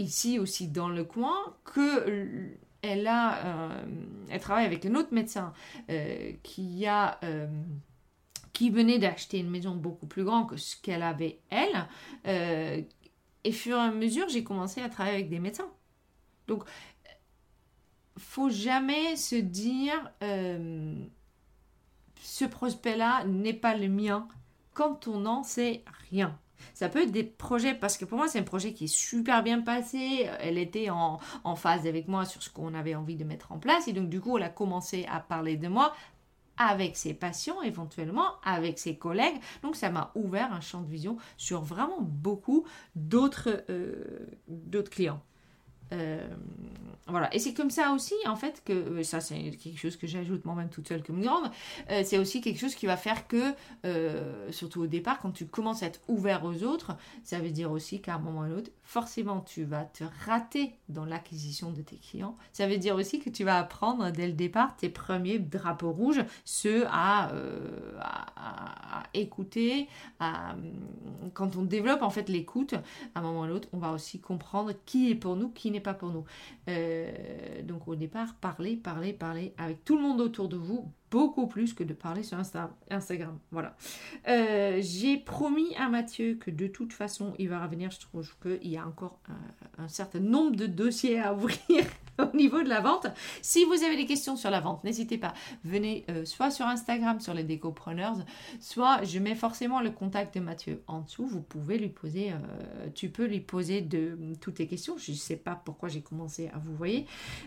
[0.00, 3.84] ici aussi dans le coin, que elle a, euh,
[4.30, 5.52] elle travaille avec un autre médecin
[5.90, 7.46] euh, qui a, euh,
[8.52, 12.86] qui venait d'acheter une maison beaucoup plus grande que ce qu'elle avait elle.
[13.44, 15.70] et fur et à mesure, j'ai commencé à travailler avec des médecins.
[16.46, 16.64] Donc,
[18.18, 20.12] faut jamais se dire
[22.20, 24.28] ce prospect-là n'est pas le mien
[24.74, 26.38] quand on n'en sait rien.
[26.74, 29.42] Ça peut être des projets, parce que pour moi, c'est un projet qui est super
[29.42, 30.28] bien passé.
[30.40, 31.18] Elle était en,
[31.56, 33.88] phase avec moi sur ce qu'on avait envie de mettre en place.
[33.88, 35.92] Et donc, du coup, elle a commencé à parler de moi
[36.56, 39.40] avec ses patients, éventuellement, avec ses collègues.
[39.62, 44.26] Donc, ça m'a ouvert un champ de vision sur vraiment beaucoup d'autres euh,
[44.90, 45.22] clients.
[45.92, 46.26] Euh,
[47.06, 47.34] voilà.
[47.34, 50.44] Et c'est comme ça aussi, en fait, que euh, ça, c'est quelque chose que j'ajoute
[50.44, 51.50] moi-même toute seule comme grande.
[51.90, 53.54] Euh, c'est aussi quelque chose qui va faire que,
[54.50, 58.00] surtout au départ, quand tu commences à être ouvert aux autres, ça veut dire aussi
[58.00, 61.96] qu'à un moment ou à l'autre, forcément, tu vas te rater dans l'acquisition de tes
[61.96, 62.36] clients.
[62.52, 66.24] Ça veut dire aussi que tu vas apprendre dès le départ tes premiers drapeaux rouges,
[66.44, 67.32] ceux à,
[69.14, 69.88] écouter.
[70.20, 70.54] À,
[71.34, 72.74] quand on développe en fait l'écoute,
[73.14, 75.70] à un moment ou à l'autre, on va aussi comprendre qui est pour nous, qui
[75.70, 76.24] n'est pas pour nous.
[76.68, 81.46] Euh, donc au départ, parlez, parlez, parlez avec tout le monde autour de vous, beaucoup
[81.46, 83.38] plus que de parler sur Instagram.
[83.50, 83.76] Voilà.
[84.28, 87.90] Euh, j'ai promis à Mathieu que de toute façon, il va revenir.
[87.90, 89.20] Je trouve qu'il y a encore
[89.78, 91.84] un, certain nombre de dossiers à ouvrir
[92.32, 93.06] au niveau de la vente.
[93.42, 95.34] Si vous avez des questions sur la vente, n'hésitez pas.
[95.64, 98.16] Venez euh, soit sur Instagram, sur les décopreneurs,
[98.60, 101.26] soit je mets forcément le contact de Mathieu en dessous.
[101.26, 104.96] Vous pouvez lui poser, euh, tu peux lui poser de, toutes tes questions.
[104.98, 107.06] Je ne sais pas pourquoi j'ai commencé à vous voyez.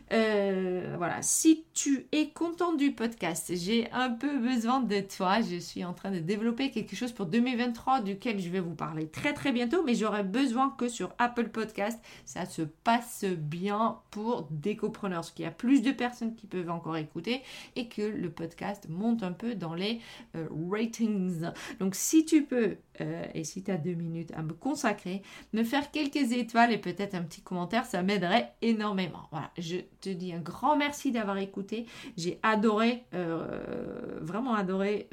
[0.10, 1.22] voilà.
[1.22, 5.42] Si tu es content du podcast, j'ai un peu besoin de toi.
[5.42, 9.08] Je suis en train de développer quelque chose pour 2023 duquel je vais vous parler
[9.08, 14.48] très très bientôt, mais j'aurais besoin que sur Apple Podcast, ça se passe bien pour
[14.64, 17.42] Décopreneurs, qu'il y a plus de personnes qui peuvent encore écouter
[17.76, 20.00] et que le podcast monte un peu dans les
[20.36, 21.44] euh, ratings.
[21.80, 25.64] Donc si tu peux, euh, et si tu as deux minutes à me consacrer, me
[25.64, 29.28] faire quelques étoiles et peut-être un petit commentaire, ça m'aiderait énormément.
[29.32, 31.86] Voilà, je te dis un grand merci d'avoir écouté.
[32.18, 35.10] J'ai adoré euh, vraiment adoré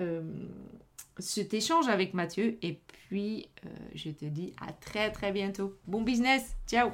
[1.19, 2.59] cet échange avec Mathieu.
[2.63, 3.49] Et puis,
[3.95, 5.75] je te dis à très très bientôt.
[5.87, 6.57] Bon business.
[6.67, 6.91] Ciao